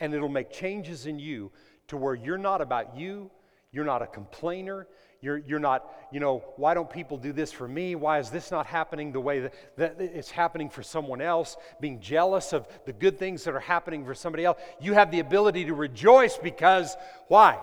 and 0.00 0.12
it'll 0.12 0.28
make 0.28 0.50
changes 0.50 1.06
in 1.06 1.18
you 1.18 1.52
to 1.86 1.96
where 1.96 2.14
you're 2.14 2.36
not 2.36 2.60
about 2.60 2.96
you, 2.96 3.30
you're 3.72 3.84
not 3.84 4.02
a 4.02 4.06
complainer. 4.06 4.86
You're, 5.20 5.38
you're 5.38 5.58
not, 5.58 5.84
you 6.12 6.20
know, 6.20 6.44
why 6.56 6.74
don't 6.74 6.88
people 6.88 7.16
do 7.16 7.32
this 7.32 7.50
for 7.50 7.66
me? 7.66 7.96
Why 7.96 8.20
is 8.20 8.30
this 8.30 8.52
not 8.52 8.66
happening 8.66 9.10
the 9.10 9.20
way 9.20 9.40
that, 9.40 9.54
that 9.76 9.96
it's 10.00 10.30
happening 10.30 10.70
for 10.70 10.82
someone 10.84 11.20
else? 11.20 11.56
Being 11.80 12.00
jealous 12.00 12.52
of 12.52 12.68
the 12.86 12.92
good 12.92 13.18
things 13.18 13.42
that 13.44 13.54
are 13.54 13.60
happening 13.60 14.04
for 14.04 14.14
somebody 14.14 14.44
else. 14.44 14.58
You 14.80 14.94
have 14.94 15.10
the 15.10 15.18
ability 15.18 15.64
to 15.64 15.74
rejoice 15.74 16.38
because, 16.38 16.96
why? 17.26 17.58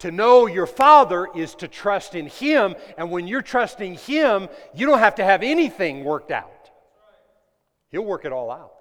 To 0.00 0.10
know 0.10 0.46
your 0.46 0.66
Father 0.66 1.28
is 1.32 1.54
to 1.56 1.68
trust 1.68 2.16
in 2.16 2.26
Him. 2.26 2.74
And 2.98 3.10
when 3.12 3.28
you're 3.28 3.42
trusting 3.42 3.94
Him, 3.94 4.48
you 4.74 4.86
don't 4.86 4.98
have 4.98 5.14
to 5.16 5.24
have 5.24 5.44
anything 5.44 6.02
worked 6.02 6.32
out, 6.32 6.70
He'll 7.90 8.04
work 8.04 8.24
it 8.24 8.32
all 8.32 8.50
out. 8.50 8.72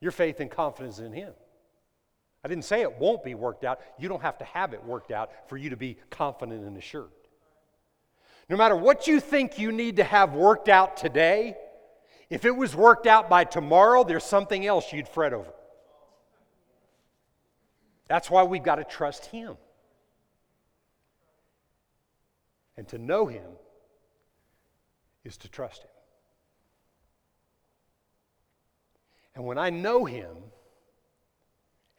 Your 0.00 0.12
faith 0.12 0.40
and 0.40 0.50
confidence 0.50 0.98
in 0.98 1.12
Him. 1.12 1.32
I 2.44 2.48
didn't 2.48 2.64
say 2.64 2.82
it 2.82 2.98
won't 2.98 3.22
be 3.22 3.34
worked 3.34 3.64
out. 3.64 3.80
You 3.98 4.08
don't 4.08 4.22
have 4.22 4.38
to 4.38 4.44
have 4.44 4.74
it 4.74 4.84
worked 4.84 5.12
out 5.12 5.30
for 5.48 5.56
you 5.56 5.70
to 5.70 5.76
be 5.76 5.96
confident 6.10 6.64
and 6.64 6.76
assured. 6.76 7.10
No 8.48 8.56
matter 8.56 8.74
what 8.74 9.06
you 9.06 9.20
think 9.20 9.58
you 9.58 9.70
need 9.70 9.96
to 9.96 10.04
have 10.04 10.34
worked 10.34 10.68
out 10.68 10.96
today, 10.96 11.56
if 12.28 12.44
it 12.44 12.50
was 12.50 12.74
worked 12.74 13.06
out 13.06 13.30
by 13.30 13.44
tomorrow, 13.44 14.02
there's 14.04 14.24
something 14.24 14.66
else 14.66 14.92
you'd 14.92 15.08
fret 15.08 15.32
over. 15.32 15.52
That's 18.08 18.30
why 18.30 18.42
we've 18.42 18.62
got 18.62 18.76
to 18.76 18.84
trust 18.84 19.26
Him. 19.26 19.56
And 22.76 22.88
to 22.88 22.98
know 22.98 23.26
Him 23.26 23.52
is 25.24 25.36
to 25.38 25.48
trust 25.48 25.82
Him. 25.82 25.90
And 29.36 29.44
when 29.44 29.58
I 29.58 29.70
know 29.70 30.04
Him 30.04 30.36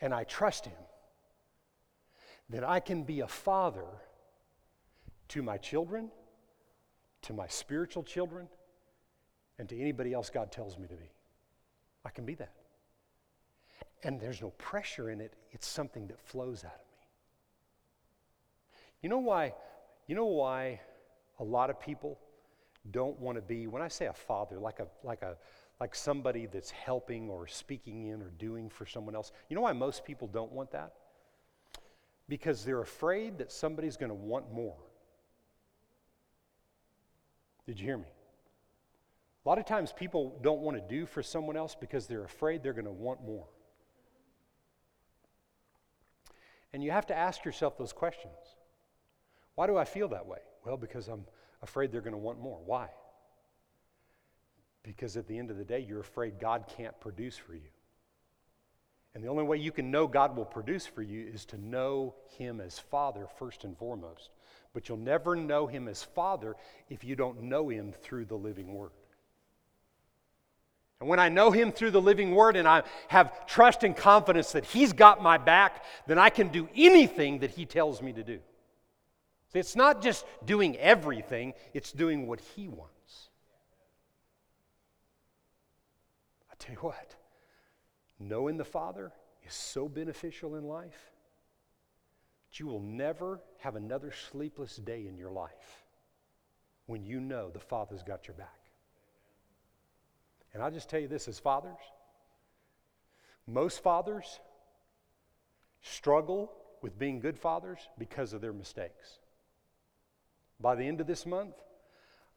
and 0.04 0.14
I 0.14 0.26
trust 0.26 0.66
Him, 0.66 0.78
then 2.50 2.66
I 2.66 2.82
can 2.82 3.04
be 3.04 3.22
a 3.22 3.28
father 3.28 3.86
to 5.30 5.42
my 5.42 5.58
children, 5.58 6.12
to 7.22 7.34
my 7.34 7.48
spiritual 7.48 8.04
children, 8.04 8.50
and 9.58 9.70
to 9.70 9.80
anybody 9.80 10.12
else 10.12 10.30
God 10.30 10.52
tells 10.52 10.78
me 10.78 10.88
to 10.90 10.96
be. 10.96 11.10
I 12.04 12.10
can 12.10 12.26
be 12.26 12.36
that. 12.36 12.52
And 14.04 14.20
there's 14.20 14.42
no 14.42 14.50
pressure 14.58 15.10
in 15.10 15.22
it, 15.22 15.34
it's 15.52 15.66
something 15.66 16.08
that 16.08 16.20
flows 16.20 16.66
out 16.66 16.74
of 16.74 16.80
me. 16.80 17.08
You 19.02 19.10
know 19.10 19.20
why? 19.20 19.54
You 20.08 20.16
know 20.16 20.26
why 20.26 20.82
a 21.40 21.46
lot 21.46 21.70
of 21.70 21.80
people 21.80 22.20
don't 22.92 23.18
want 23.22 23.38
to 23.38 23.42
be, 23.42 23.68
when 23.68 23.82
I 23.82 23.88
say 23.88 24.08
a 24.08 24.14
father, 24.14 24.60
like 24.60 24.82
a 24.82 24.88
like 25.02 25.22
a 25.22 25.38
like 25.80 25.96
somebody 25.96 26.46
that's 26.46 26.72
helping 26.72 27.30
or 27.30 27.48
speaking 27.48 28.08
in 28.08 28.22
or 28.22 28.30
doing 28.38 28.70
for 28.70 28.86
someone 28.86 29.16
else. 29.16 29.32
You 29.50 29.56
know 29.56 29.62
why 29.62 29.74
most 29.74 30.06
people 30.06 30.28
don't 30.28 30.52
want 30.52 30.72
that? 30.72 30.94
Because 32.30 32.64
they're 32.64 32.82
afraid 32.82 33.38
that 33.40 33.52
somebody's 33.52 33.98
going 33.98 34.10
to 34.10 34.16
want 34.16 34.54
more. 34.54 34.78
Did 37.66 37.80
you 37.80 37.86
hear 37.86 37.98
me? 37.98 38.06
A 39.46 39.50
lot 39.50 39.58
of 39.58 39.66
times 39.66 39.92
people 39.92 40.40
don't 40.42 40.62
want 40.62 40.78
to 40.78 40.96
do 40.96 41.06
for 41.06 41.22
someone 41.22 41.58
else 41.58 41.76
because 41.80 42.08
they're 42.08 42.24
afraid 42.24 42.64
they're 42.64 42.74
going 42.74 42.86
to 42.86 42.92
want 42.92 43.22
more. 43.26 43.48
And 46.72 46.84
you 46.84 46.92
have 46.92 47.06
to 47.08 47.16
ask 47.16 47.44
yourself 47.44 47.78
those 47.78 47.94
questions. 47.94 48.34
Why 49.56 49.68
do 49.68 49.78
I 49.78 49.86
feel 49.86 50.08
that 50.10 50.26
way? 50.26 50.40
Well, 50.66 50.78
because 50.78 51.08
I'm 51.08 51.26
afraid 51.62 51.92
they're 51.92 52.02
going 52.02 52.14
to 52.14 52.18
want 52.18 52.40
more. 52.40 52.60
Why? 52.66 52.88
Because 54.84 55.16
at 55.16 55.28
the 55.28 55.40
end 55.40 55.50
of 55.50 55.58
the 55.58 55.64
day, 55.64 55.80
you're 55.80 56.02
afraid 56.02 56.40
God 56.40 56.66
can't 56.78 57.00
produce 57.00 57.38
for 57.38 57.54
you. 57.54 57.62
And 59.16 59.24
the 59.24 59.30
only 59.30 59.44
way 59.44 59.58
you 59.58 59.72
can 59.72 59.92
know 59.92 60.08
God 60.08 60.36
will 60.36 60.46
produce 60.46 60.86
for 60.86 61.02
you 61.02 61.26
is 61.32 61.46
to 61.46 61.58
know 61.58 62.16
Him 62.38 62.60
as 62.60 62.80
Father 62.80 63.28
first 63.38 63.64
and 63.64 63.78
foremost. 63.78 64.32
But 64.74 64.90
you'll 64.90 64.98
never 64.98 65.36
know 65.36 65.68
Him 65.68 65.88
as 65.88 66.04
Father 66.04 66.56
if 66.90 67.04
you 67.04 67.16
don't 67.16 67.44
know 67.44 67.70
Him 67.70 67.94
through 68.02 68.26
the 68.26 68.36
living 68.36 68.74
Word. 68.74 68.92
And 71.00 71.10
when 71.10 71.20
I 71.20 71.30
know 71.30 71.52
Him 71.52 71.72
through 71.72 71.92
the 71.92 72.02
living 72.02 72.34
Word 72.34 72.56
and 72.56 72.68
I 72.68 72.84
have 73.10 73.46
trust 73.46 73.84
and 73.84 73.96
confidence 73.96 74.54
that 74.54 74.66
He's 74.66 74.94
got 74.94 75.22
my 75.22 75.38
back, 75.38 75.84
then 76.08 76.18
I 76.18 76.30
can 76.30 76.48
do 76.48 76.68
anything 76.76 77.40
that 77.40 77.52
He 77.52 77.66
tells 77.66 78.02
me 78.02 78.14
to 78.14 78.24
do. 78.24 78.40
See, 79.52 79.60
it's 79.60 79.76
not 79.76 80.02
just 80.02 80.26
doing 80.44 80.76
everything, 80.78 81.54
it's 81.74 81.92
doing 81.92 82.26
what 82.26 82.40
He 82.56 82.68
wants. 82.68 83.30
I 86.52 86.53
tell 86.64 86.76
you 86.76 86.82
what, 86.82 87.16
knowing 88.20 88.58
the 88.58 88.64
Father 88.64 89.12
is 89.46 89.54
so 89.54 89.90
beneficial 89.90 90.56
in 90.56 90.64
life 90.64 91.12
that 92.50 92.60
you 92.60 92.68
will 92.68 92.80
never 92.80 93.42
have 93.60 93.76
another 93.76 94.12
sleepless 94.32 94.78
day 94.78 95.06
in 95.08 95.18
your 95.18 95.32
life 95.32 95.86
when 96.86 97.04
you 97.04 97.20
know 97.20 97.50
the 97.50 97.60
Father's 97.60 98.04
got 98.04 98.28
your 98.28 98.36
back. 98.36 98.60
And 100.54 100.62
I'll 100.62 100.72
just 100.72 100.90
tell 100.90 101.00
you 101.00 101.08
this 101.08 101.28
as 101.28 101.40
fathers, 101.40 101.80
most 103.48 103.82
fathers 103.82 104.40
struggle 105.82 106.52
with 106.82 106.98
being 106.98 107.20
good 107.20 107.38
fathers 107.38 107.80
because 107.98 108.34
of 108.34 108.42
their 108.42 108.54
mistakes. 108.54 109.20
By 110.60 110.76
the 110.76 110.88
end 110.88 111.02
of 111.02 111.08
this 111.08 111.26
month, 111.26 111.56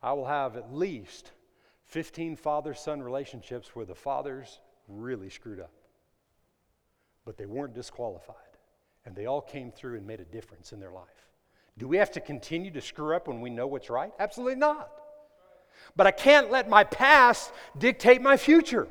I 0.03 0.13
will 0.15 0.27
have 0.27 0.57
at 0.57 0.73
least 0.73 1.33
15 1.87 2.37
father 2.37 2.75
son 2.75 3.03
relationships 3.03 3.75
where 3.75 3.85
the 3.85 3.95
fathers 3.95 4.61
really 4.89 5.31
screwed 5.31 5.61
up. 5.61 5.73
But 7.25 7.37
they 7.37 7.47
weren't 7.47 7.75
disqualified, 7.75 8.37
and 9.05 9.15
they 9.15 9.27
all 9.27 9.41
came 9.41 9.71
through 9.71 9.97
and 9.97 10.07
made 10.07 10.21
a 10.21 10.25
difference 10.25 10.73
in 10.73 10.81
their 10.81 10.93
life. 10.93 11.05
Do 11.79 11.89
we 11.89 11.97
have 11.99 12.11
to 12.13 12.21
continue 12.21 12.71
to 12.73 12.81
screw 12.81 13.15
up 13.15 13.29
when 13.29 13.41
we 13.41 13.51
know 13.51 13.67
what's 13.67 13.91
right? 13.91 14.13
Absolutely 14.19 14.57
not. 14.57 14.91
But 15.95 16.07
I 16.07 16.11
can't 16.11 16.51
let 16.51 16.69
my 16.69 16.85
past 16.85 17.53
dictate 17.77 18.23
my 18.23 18.37
future. 18.37 18.89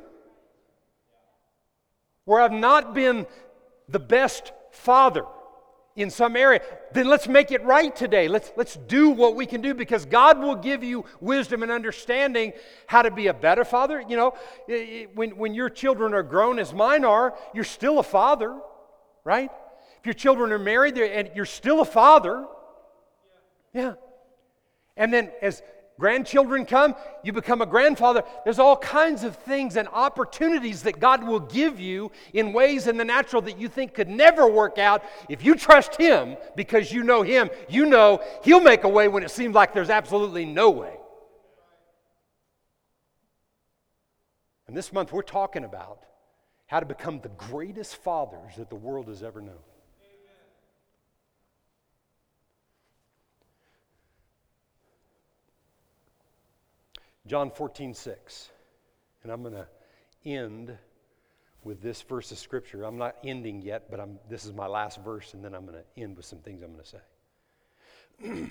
Where 2.24 2.40
I've 2.40 2.52
not 2.52 2.94
been 2.94 3.26
the 3.88 3.98
best 3.98 4.52
father 4.70 5.24
in 5.96 6.10
some 6.10 6.36
area, 6.36 6.60
then 6.92 7.08
let's 7.08 7.26
make 7.26 7.50
it 7.50 7.64
right 7.64 7.94
today. 7.96 8.28
Let's, 8.28 8.52
let's 8.54 8.76
do 8.76 9.08
what 9.08 9.34
we 9.34 9.46
can 9.46 9.62
do 9.62 9.74
because 9.74 10.04
God 10.04 10.38
will 10.38 10.54
give 10.54 10.84
you 10.84 11.06
wisdom 11.20 11.62
and 11.62 11.72
understanding 11.72 12.52
how 12.86 13.00
to 13.02 13.10
be 13.10 13.28
a 13.28 13.34
better 13.34 13.64
father. 13.64 14.04
You 14.06 14.16
know, 14.16 14.34
when, 15.14 15.30
when 15.36 15.54
your 15.54 15.70
children 15.70 16.12
are 16.12 16.22
grown 16.22 16.58
as 16.58 16.74
mine 16.74 17.04
are, 17.04 17.34
you're 17.54 17.64
still 17.64 17.98
a 17.98 18.02
father, 18.02 18.54
right? 19.24 19.50
If 19.98 20.06
your 20.06 20.14
children 20.14 20.52
are 20.52 20.58
married 20.58 20.98
and 20.98 21.30
you're 21.34 21.46
still 21.46 21.80
a 21.80 21.86
father, 21.86 22.46
yeah. 23.72 23.94
And 24.98 25.12
then 25.12 25.30
as 25.40 25.62
grandchildren 25.98 26.64
come, 26.64 26.94
you 27.22 27.32
become 27.32 27.62
a 27.62 27.66
grandfather. 27.66 28.22
There's 28.44 28.58
all 28.58 28.76
kinds 28.76 29.24
of 29.24 29.36
things 29.36 29.76
and 29.76 29.88
opportunities 29.88 30.82
that 30.82 31.00
God 31.00 31.24
will 31.24 31.40
give 31.40 31.80
you 31.80 32.10
in 32.32 32.52
ways 32.52 32.86
in 32.86 32.96
the 32.96 33.04
natural 33.04 33.42
that 33.42 33.58
you 33.58 33.68
think 33.68 33.94
could 33.94 34.08
never 34.08 34.48
work 34.48 34.78
out. 34.78 35.04
If 35.28 35.44
you 35.44 35.54
trust 35.54 35.96
Him 35.96 36.36
because 36.54 36.92
you 36.92 37.02
know 37.02 37.22
Him, 37.22 37.50
you 37.68 37.86
know 37.86 38.22
He'll 38.44 38.60
make 38.60 38.84
a 38.84 38.88
way 38.88 39.08
when 39.08 39.22
it 39.22 39.30
seems 39.30 39.54
like 39.54 39.72
there's 39.72 39.90
absolutely 39.90 40.44
no 40.44 40.70
way. 40.70 40.94
And 44.68 44.76
this 44.76 44.92
month 44.92 45.12
we're 45.12 45.22
talking 45.22 45.64
about 45.64 46.04
how 46.66 46.80
to 46.80 46.86
become 46.86 47.20
the 47.20 47.28
greatest 47.28 47.96
fathers 47.96 48.56
that 48.56 48.68
the 48.68 48.76
world 48.76 49.06
has 49.08 49.22
ever 49.22 49.40
known. 49.40 49.54
John 57.26 57.50
14, 57.50 57.94
6. 57.94 58.50
And 59.22 59.32
I'm 59.32 59.42
going 59.42 59.54
to 59.54 59.66
end 60.24 60.76
with 61.64 61.82
this 61.82 62.00
verse 62.02 62.30
of 62.30 62.38
Scripture. 62.38 62.84
I'm 62.84 62.98
not 62.98 63.16
ending 63.24 63.60
yet, 63.60 63.90
but 63.90 63.98
I'm, 63.98 64.18
this 64.30 64.44
is 64.44 64.52
my 64.52 64.66
last 64.66 65.02
verse, 65.02 65.34
and 65.34 65.44
then 65.44 65.54
I'm 65.54 65.66
going 65.66 65.78
to 65.78 66.00
end 66.00 66.16
with 66.16 66.24
some 66.24 66.38
things 66.38 66.62
I'm 66.62 66.72
going 66.72 66.84
to 66.84 66.90
say. 68.30 68.50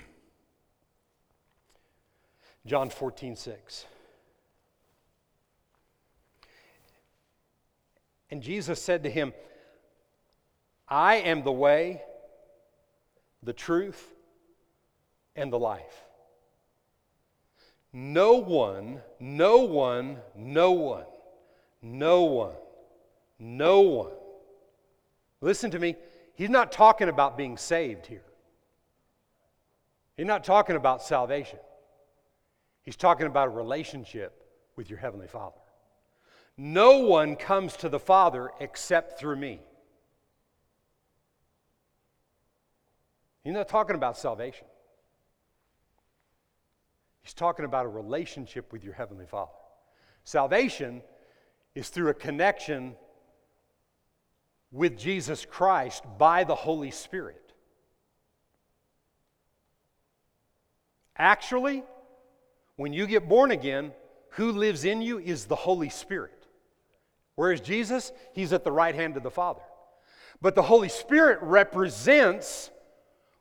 John 2.66 2.90
14, 2.90 3.36
6. 3.36 3.86
And 8.30 8.42
Jesus 8.42 8.82
said 8.82 9.04
to 9.04 9.10
him, 9.10 9.32
I 10.88 11.16
am 11.16 11.42
the 11.42 11.52
way, 11.52 12.02
the 13.42 13.52
truth, 13.52 14.12
and 15.34 15.52
the 15.52 15.58
life. 15.58 16.02
No 17.98 18.34
one, 18.34 19.00
no 19.18 19.56
one, 19.60 20.18
no 20.34 20.70
one, 20.72 21.06
no 21.80 22.24
one, 22.24 22.52
no 23.38 23.80
one. 23.80 24.12
Listen 25.40 25.70
to 25.70 25.78
me. 25.78 25.96
He's 26.34 26.50
not 26.50 26.72
talking 26.72 27.08
about 27.08 27.38
being 27.38 27.56
saved 27.56 28.04
here. 28.04 28.26
He's 30.18 30.26
not 30.26 30.44
talking 30.44 30.76
about 30.76 31.02
salvation. 31.02 31.58
He's 32.82 32.96
talking 32.96 33.28
about 33.28 33.46
a 33.46 33.52
relationship 33.52 34.44
with 34.76 34.90
your 34.90 34.98
Heavenly 34.98 35.26
Father. 35.26 35.56
No 36.58 36.98
one 36.98 37.34
comes 37.34 37.78
to 37.78 37.88
the 37.88 37.98
Father 37.98 38.50
except 38.60 39.18
through 39.18 39.36
me. 39.36 39.60
He's 43.42 43.54
not 43.54 43.68
talking 43.68 43.96
about 43.96 44.18
salvation. 44.18 44.66
He's 47.26 47.34
talking 47.34 47.64
about 47.64 47.86
a 47.86 47.88
relationship 47.88 48.72
with 48.72 48.84
your 48.84 48.94
Heavenly 48.94 49.26
Father. 49.26 49.50
Salvation 50.22 51.02
is 51.74 51.88
through 51.88 52.10
a 52.10 52.14
connection 52.14 52.94
with 54.70 54.96
Jesus 54.96 55.44
Christ 55.44 56.04
by 56.18 56.44
the 56.44 56.54
Holy 56.54 56.92
Spirit. 56.92 57.52
Actually, 61.18 61.82
when 62.76 62.92
you 62.92 63.08
get 63.08 63.28
born 63.28 63.50
again, 63.50 63.90
who 64.30 64.52
lives 64.52 64.84
in 64.84 65.02
you 65.02 65.18
is 65.18 65.46
the 65.46 65.56
Holy 65.56 65.88
Spirit. 65.88 66.46
Where 67.34 67.50
is 67.50 67.60
Jesus? 67.60 68.12
He's 68.34 68.52
at 68.52 68.62
the 68.62 68.70
right 68.70 68.94
hand 68.94 69.16
of 69.16 69.24
the 69.24 69.32
Father. 69.32 69.62
But 70.40 70.54
the 70.54 70.62
Holy 70.62 70.88
Spirit 70.88 71.40
represents 71.42 72.70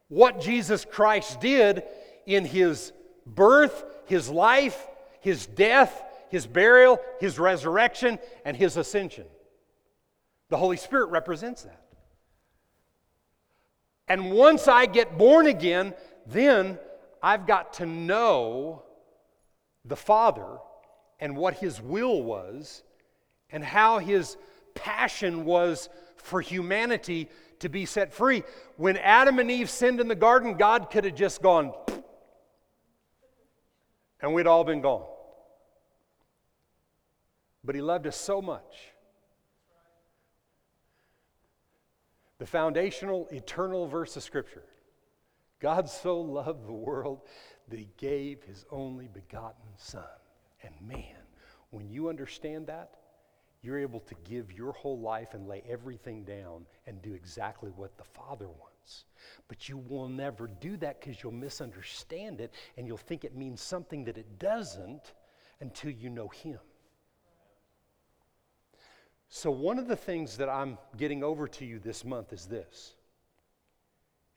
what 0.07 0.41
Jesus 0.41 0.85
Christ 0.89 1.39
did 1.39 1.83
in 2.25 2.45
his 2.45 2.91
birth, 3.25 3.83
his 4.05 4.29
life, 4.29 4.87
his 5.21 5.45
death, 5.45 6.03
his 6.29 6.45
burial, 6.45 6.99
his 7.19 7.39
resurrection, 7.39 8.19
and 8.43 8.55
his 8.55 8.77
ascension. 8.77 9.25
The 10.49 10.57
Holy 10.57 10.77
Spirit 10.77 11.07
represents 11.07 11.63
that. 11.63 11.81
And 14.07 14.31
once 14.31 14.67
I 14.67 14.85
get 14.85 15.17
born 15.17 15.47
again, 15.47 15.93
then 16.27 16.77
I've 17.21 17.47
got 17.47 17.73
to 17.73 17.85
know 17.85 18.83
the 19.83 19.95
Father 19.95 20.57
and 21.19 21.35
what 21.35 21.55
His 21.55 21.81
will 21.81 22.21
was 22.21 22.83
and 23.49 23.63
how 23.63 23.99
His 23.99 24.37
passion 24.73 25.45
was 25.45 25.89
for 26.17 26.41
humanity 26.41 27.29
to 27.59 27.69
be 27.69 27.85
set 27.85 28.13
free. 28.13 28.43
When 28.77 28.97
Adam 28.97 29.39
and 29.39 29.49
Eve 29.49 29.69
sinned 29.69 29.99
in 29.99 30.07
the 30.07 30.15
garden, 30.15 30.55
God 30.55 30.91
could 30.91 31.05
have 31.05 31.15
just 31.15 31.41
gone, 31.41 31.73
and 34.25 34.33
we'd 34.33 34.47
all 34.47 34.63
been 34.63 34.81
gone. 34.81 35.05
But 37.63 37.75
He 37.75 37.81
loved 37.81 38.07
us 38.07 38.17
so 38.17 38.41
much. 38.41 38.89
The 42.39 42.47
foundational, 42.47 43.27
eternal 43.31 43.87
verse 43.87 44.17
of 44.17 44.23
Scripture 44.23 44.63
God 45.59 45.87
so 45.87 46.19
loved 46.19 46.67
the 46.67 46.73
world 46.73 47.21
that 47.67 47.77
He 47.77 47.87
gave 47.97 48.41
His 48.41 48.65
only 48.71 49.07
begotten 49.07 49.69
Son. 49.77 50.03
And 50.63 50.73
man, 50.81 51.21
when 51.69 51.87
you 51.87 52.09
understand 52.09 52.65
that, 52.65 52.95
you're 53.61 53.77
able 53.77 53.99
to 53.99 54.15
give 54.23 54.51
your 54.51 54.71
whole 54.71 54.99
life 54.99 55.35
and 55.35 55.47
lay 55.47 55.61
everything 55.69 56.23
down 56.23 56.65
and 56.87 56.99
do 57.03 57.13
exactly 57.13 57.69
what 57.75 57.95
the 57.99 58.03
Father 58.03 58.47
wants. 58.47 58.74
But 59.47 59.69
you 59.69 59.77
will 59.77 60.09
never 60.09 60.47
do 60.47 60.77
that 60.77 60.99
because 60.99 61.21
you'll 61.21 61.31
misunderstand 61.31 62.41
it 62.41 62.53
and 62.77 62.87
you'll 62.87 62.97
think 62.97 63.23
it 63.23 63.35
means 63.35 63.61
something 63.61 64.05
that 64.05 64.17
it 64.17 64.39
doesn't 64.39 65.13
until 65.59 65.91
you 65.91 66.09
know 66.09 66.27
Him. 66.27 66.59
So, 69.29 69.51
one 69.51 69.79
of 69.79 69.87
the 69.87 69.95
things 69.95 70.37
that 70.37 70.49
I'm 70.49 70.77
getting 70.97 71.23
over 71.23 71.47
to 71.47 71.65
you 71.65 71.79
this 71.79 72.05
month 72.05 72.31
is 72.33 72.45
this. 72.45 72.95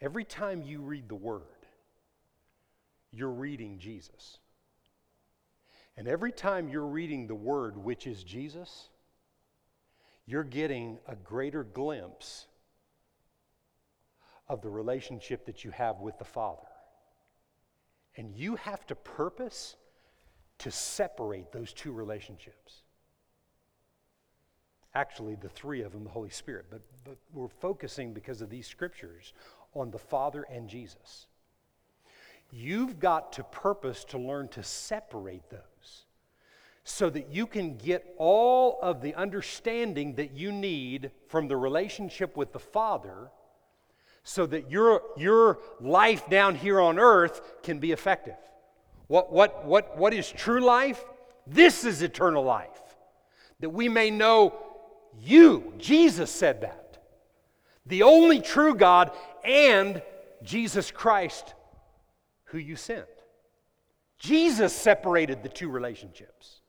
Every 0.00 0.24
time 0.24 0.62
you 0.62 0.80
read 0.80 1.08
the 1.08 1.14
Word, 1.14 1.42
you're 3.12 3.30
reading 3.30 3.78
Jesus. 3.78 4.38
And 5.96 6.06
every 6.06 6.30
time 6.30 6.68
you're 6.68 6.86
reading 6.86 7.26
the 7.26 7.34
Word, 7.34 7.76
which 7.76 8.06
is 8.06 8.22
Jesus, 8.22 8.88
you're 10.26 10.44
getting 10.44 10.98
a 11.08 11.16
greater 11.16 11.64
glimpse 11.64 12.46
of 14.48 14.62
the 14.62 14.70
relationship 14.70 15.44
that 15.46 15.64
you 15.64 15.70
have 15.70 16.00
with 16.00 16.18
the 16.18 16.24
Father. 16.24 16.66
And 18.16 18.34
you 18.34 18.56
have 18.56 18.86
to 18.86 18.94
purpose 18.94 19.76
to 20.58 20.70
separate 20.70 21.52
those 21.52 21.72
two 21.72 21.92
relationships. 21.92 22.82
Actually, 24.94 25.36
the 25.36 25.48
three 25.48 25.82
of 25.82 25.92
them, 25.92 26.02
the 26.02 26.10
Holy 26.10 26.30
Spirit. 26.30 26.66
But, 26.70 26.80
but 27.04 27.16
we're 27.32 27.48
focusing 27.48 28.12
because 28.12 28.40
of 28.40 28.50
these 28.50 28.66
scriptures 28.66 29.32
on 29.74 29.90
the 29.90 29.98
Father 29.98 30.44
and 30.50 30.68
Jesus. 30.68 31.26
You've 32.50 32.98
got 32.98 33.32
to 33.34 33.44
purpose 33.44 34.04
to 34.06 34.18
learn 34.18 34.48
to 34.48 34.62
separate 34.62 35.50
those 35.50 36.06
so 36.82 37.10
that 37.10 37.28
you 37.28 37.46
can 37.46 37.76
get 37.76 38.14
all 38.16 38.78
of 38.80 39.02
the 39.02 39.14
understanding 39.14 40.14
that 40.14 40.32
you 40.32 40.50
need 40.50 41.10
from 41.28 41.46
the 41.46 41.56
relationship 41.56 42.34
with 42.34 42.52
the 42.52 42.58
Father 42.58 43.30
so 44.24 44.46
that 44.46 44.70
your, 44.70 45.02
your 45.16 45.58
life 45.80 46.28
down 46.28 46.54
here 46.54 46.80
on 46.80 46.98
earth 46.98 47.40
can 47.62 47.78
be 47.78 47.92
effective. 47.92 48.36
What, 49.06 49.32
what, 49.32 49.64
what, 49.64 49.96
what 49.96 50.12
is 50.12 50.30
true 50.30 50.60
life? 50.60 51.02
This 51.46 51.84
is 51.84 52.02
eternal 52.02 52.44
life. 52.44 52.80
That 53.60 53.70
we 53.70 53.88
may 53.88 54.10
know 54.10 54.54
you. 55.18 55.72
Jesus 55.78 56.30
said 56.30 56.60
that. 56.60 56.98
The 57.86 58.02
only 58.02 58.40
true 58.40 58.74
God 58.74 59.12
and 59.44 60.02
Jesus 60.42 60.90
Christ, 60.90 61.54
who 62.44 62.58
you 62.58 62.76
sent. 62.76 63.06
Jesus 64.18 64.74
separated 64.74 65.42
the 65.42 65.48
two 65.48 65.70
relationships. 65.70 66.60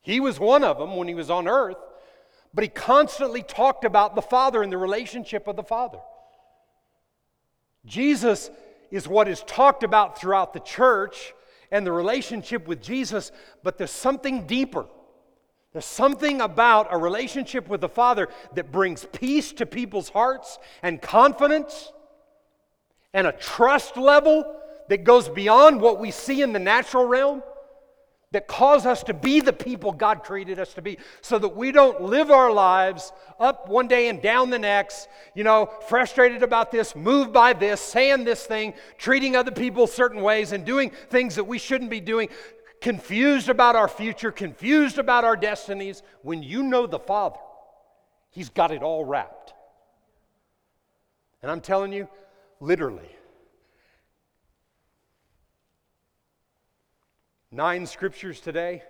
He 0.00 0.20
was 0.20 0.40
one 0.40 0.64
of 0.64 0.78
them 0.78 0.96
when 0.96 1.08
he 1.08 1.14
was 1.14 1.30
on 1.30 1.48
earth, 1.48 1.76
but 2.54 2.62
he 2.62 2.68
constantly 2.68 3.42
talked 3.42 3.84
about 3.84 4.14
the 4.14 4.22
Father 4.22 4.62
and 4.62 4.72
the 4.72 4.78
relationship 4.78 5.48
of 5.48 5.56
the 5.56 5.62
Father. 5.62 5.98
Jesus 7.86 8.50
is 8.90 9.08
what 9.08 9.28
is 9.28 9.42
talked 9.44 9.82
about 9.82 10.18
throughout 10.18 10.52
the 10.52 10.60
church 10.60 11.32
and 11.70 11.86
the 11.86 11.92
relationship 11.92 12.68
with 12.68 12.82
Jesus, 12.82 13.32
but 13.62 13.78
there's 13.78 13.90
something 13.90 14.46
deeper. 14.46 14.86
There's 15.72 15.84
something 15.84 16.40
about 16.40 16.88
a 16.90 16.98
relationship 16.98 17.68
with 17.68 17.80
the 17.80 17.88
Father 17.88 18.28
that 18.54 18.72
brings 18.72 19.04
peace 19.04 19.52
to 19.54 19.66
people's 19.66 20.08
hearts 20.08 20.58
and 20.82 21.00
confidence 21.02 21.92
and 23.12 23.26
a 23.26 23.32
trust 23.32 23.96
level 23.96 24.56
that 24.88 25.04
goes 25.04 25.28
beyond 25.28 25.80
what 25.80 26.00
we 26.00 26.10
see 26.10 26.42
in 26.42 26.52
the 26.52 26.58
natural 26.58 27.04
realm 27.04 27.42
that 28.36 28.46
cause 28.46 28.84
us 28.84 29.02
to 29.02 29.14
be 29.14 29.40
the 29.40 29.50
people 29.50 29.92
God 29.92 30.22
created 30.22 30.58
us 30.58 30.74
to 30.74 30.82
be 30.82 30.98
so 31.22 31.38
that 31.38 31.56
we 31.56 31.72
don't 31.72 32.02
live 32.02 32.30
our 32.30 32.52
lives 32.52 33.10
up 33.40 33.66
one 33.66 33.88
day 33.88 34.10
and 34.10 34.20
down 34.20 34.50
the 34.50 34.58
next, 34.58 35.08
you 35.34 35.42
know, 35.42 35.70
frustrated 35.88 36.42
about 36.42 36.70
this, 36.70 36.94
moved 36.94 37.32
by 37.32 37.54
this, 37.54 37.80
saying 37.80 38.24
this 38.24 38.44
thing, 38.44 38.74
treating 38.98 39.36
other 39.36 39.52
people 39.52 39.86
certain 39.86 40.20
ways, 40.20 40.52
and 40.52 40.66
doing 40.66 40.90
things 41.08 41.36
that 41.36 41.44
we 41.44 41.56
shouldn't 41.56 41.88
be 41.88 41.98
doing 41.98 42.28
confused 42.82 43.48
about 43.48 43.74
our 43.74 43.88
future, 43.88 44.30
confused 44.30 44.98
about 44.98 45.24
our 45.24 45.34
destinies, 45.34 46.02
when 46.20 46.42
you 46.42 46.62
know 46.62 46.86
the 46.86 46.98
Father, 46.98 47.38
He's 48.28 48.50
got 48.50 48.70
it 48.70 48.82
all 48.82 49.06
wrapped. 49.06 49.54
And 51.40 51.50
I'm 51.50 51.62
telling 51.62 51.90
you, 51.90 52.06
literally, 52.60 53.15
nine 57.56 57.86
scriptures 57.86 58.38
today. 58.38 58.82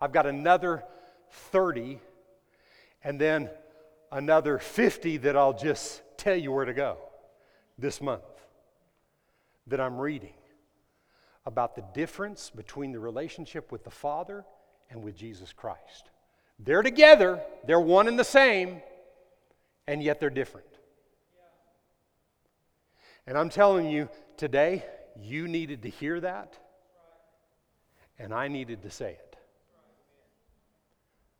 I've 0.00 0.12
got 0.12 0.26
another 0.26 0.82
30, 1.30 2.00
and 3.04 3.20
then 3.20 3.50
another 4.10 4.58
50 4.58 5.18
that 5.18 5.36
I'll 5.36 5.52
just 5.52 6.00
tell 6.16 6.34
you 6.34 6.50
where 6.50 6.64
to 6.64 6.72
go 6.72 6.96
this 7.78 8.00
month 8.00 8.22
that 9.66 9.78
I'm 9.78 9.98
reading 9.98 10.32
about 11.44 11.76
the 11.76 11.84
difference 11.94 12.50
between 12.50 12.92
the 12.92 12.98
relationship 12.98 13.70
with 13.70 13.84
the 13.84 13.90
Father 13.90 14.44
and 14.90 15.02
with 15.02 15.14
Jesus 15.14 15.52
Christ. 15.52 16.10
They're 16.58 16.82
together, 16.82 17.40
they're 17.66 17.78
one 17.78 18.08
and 18.08 18.18
the 18.18 18.24
same, 18.24 18.80
and 19.86 20.02
yet 20.02 20.18
they're 20.18 20.30
different. 20.30 20.66
And 23.26 23.36
I'm 23.36 23.50
telling 23.50 23.90
you 23.90 24.08
today, 24.38 24.82
you 25.20 25.46
needed 25.46 25.82
to 25.82 25.90
hear 25.90 26.20
that, 26.20 26.58
and 28.18 28.34
I 28.34 28.48
needed 28.48 28.82
to 28.82 28.90
say 28.90 29.12
it. 29.12 29.36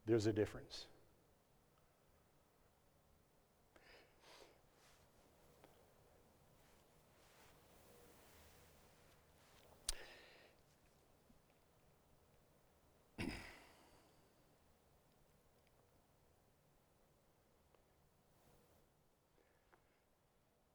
There's 0.06 0.26
a 0.26 0.32
difference. 0.32 0.86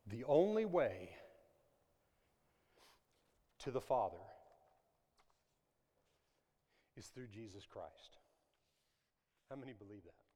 The 0.07 0.23
only 0.25 0.65
way 0.65 1.09
to 3.63 3.71
the 3.71 3.81
Father 3.81 4.17
is 6.97 7.07
through 7.07 7.27
Jesus 7.27 7.65
Christ. 7.65 8.17
How 9.49 9.55
many 9.55 9.73
believe 9.73 10.03
that? 10.03 10.32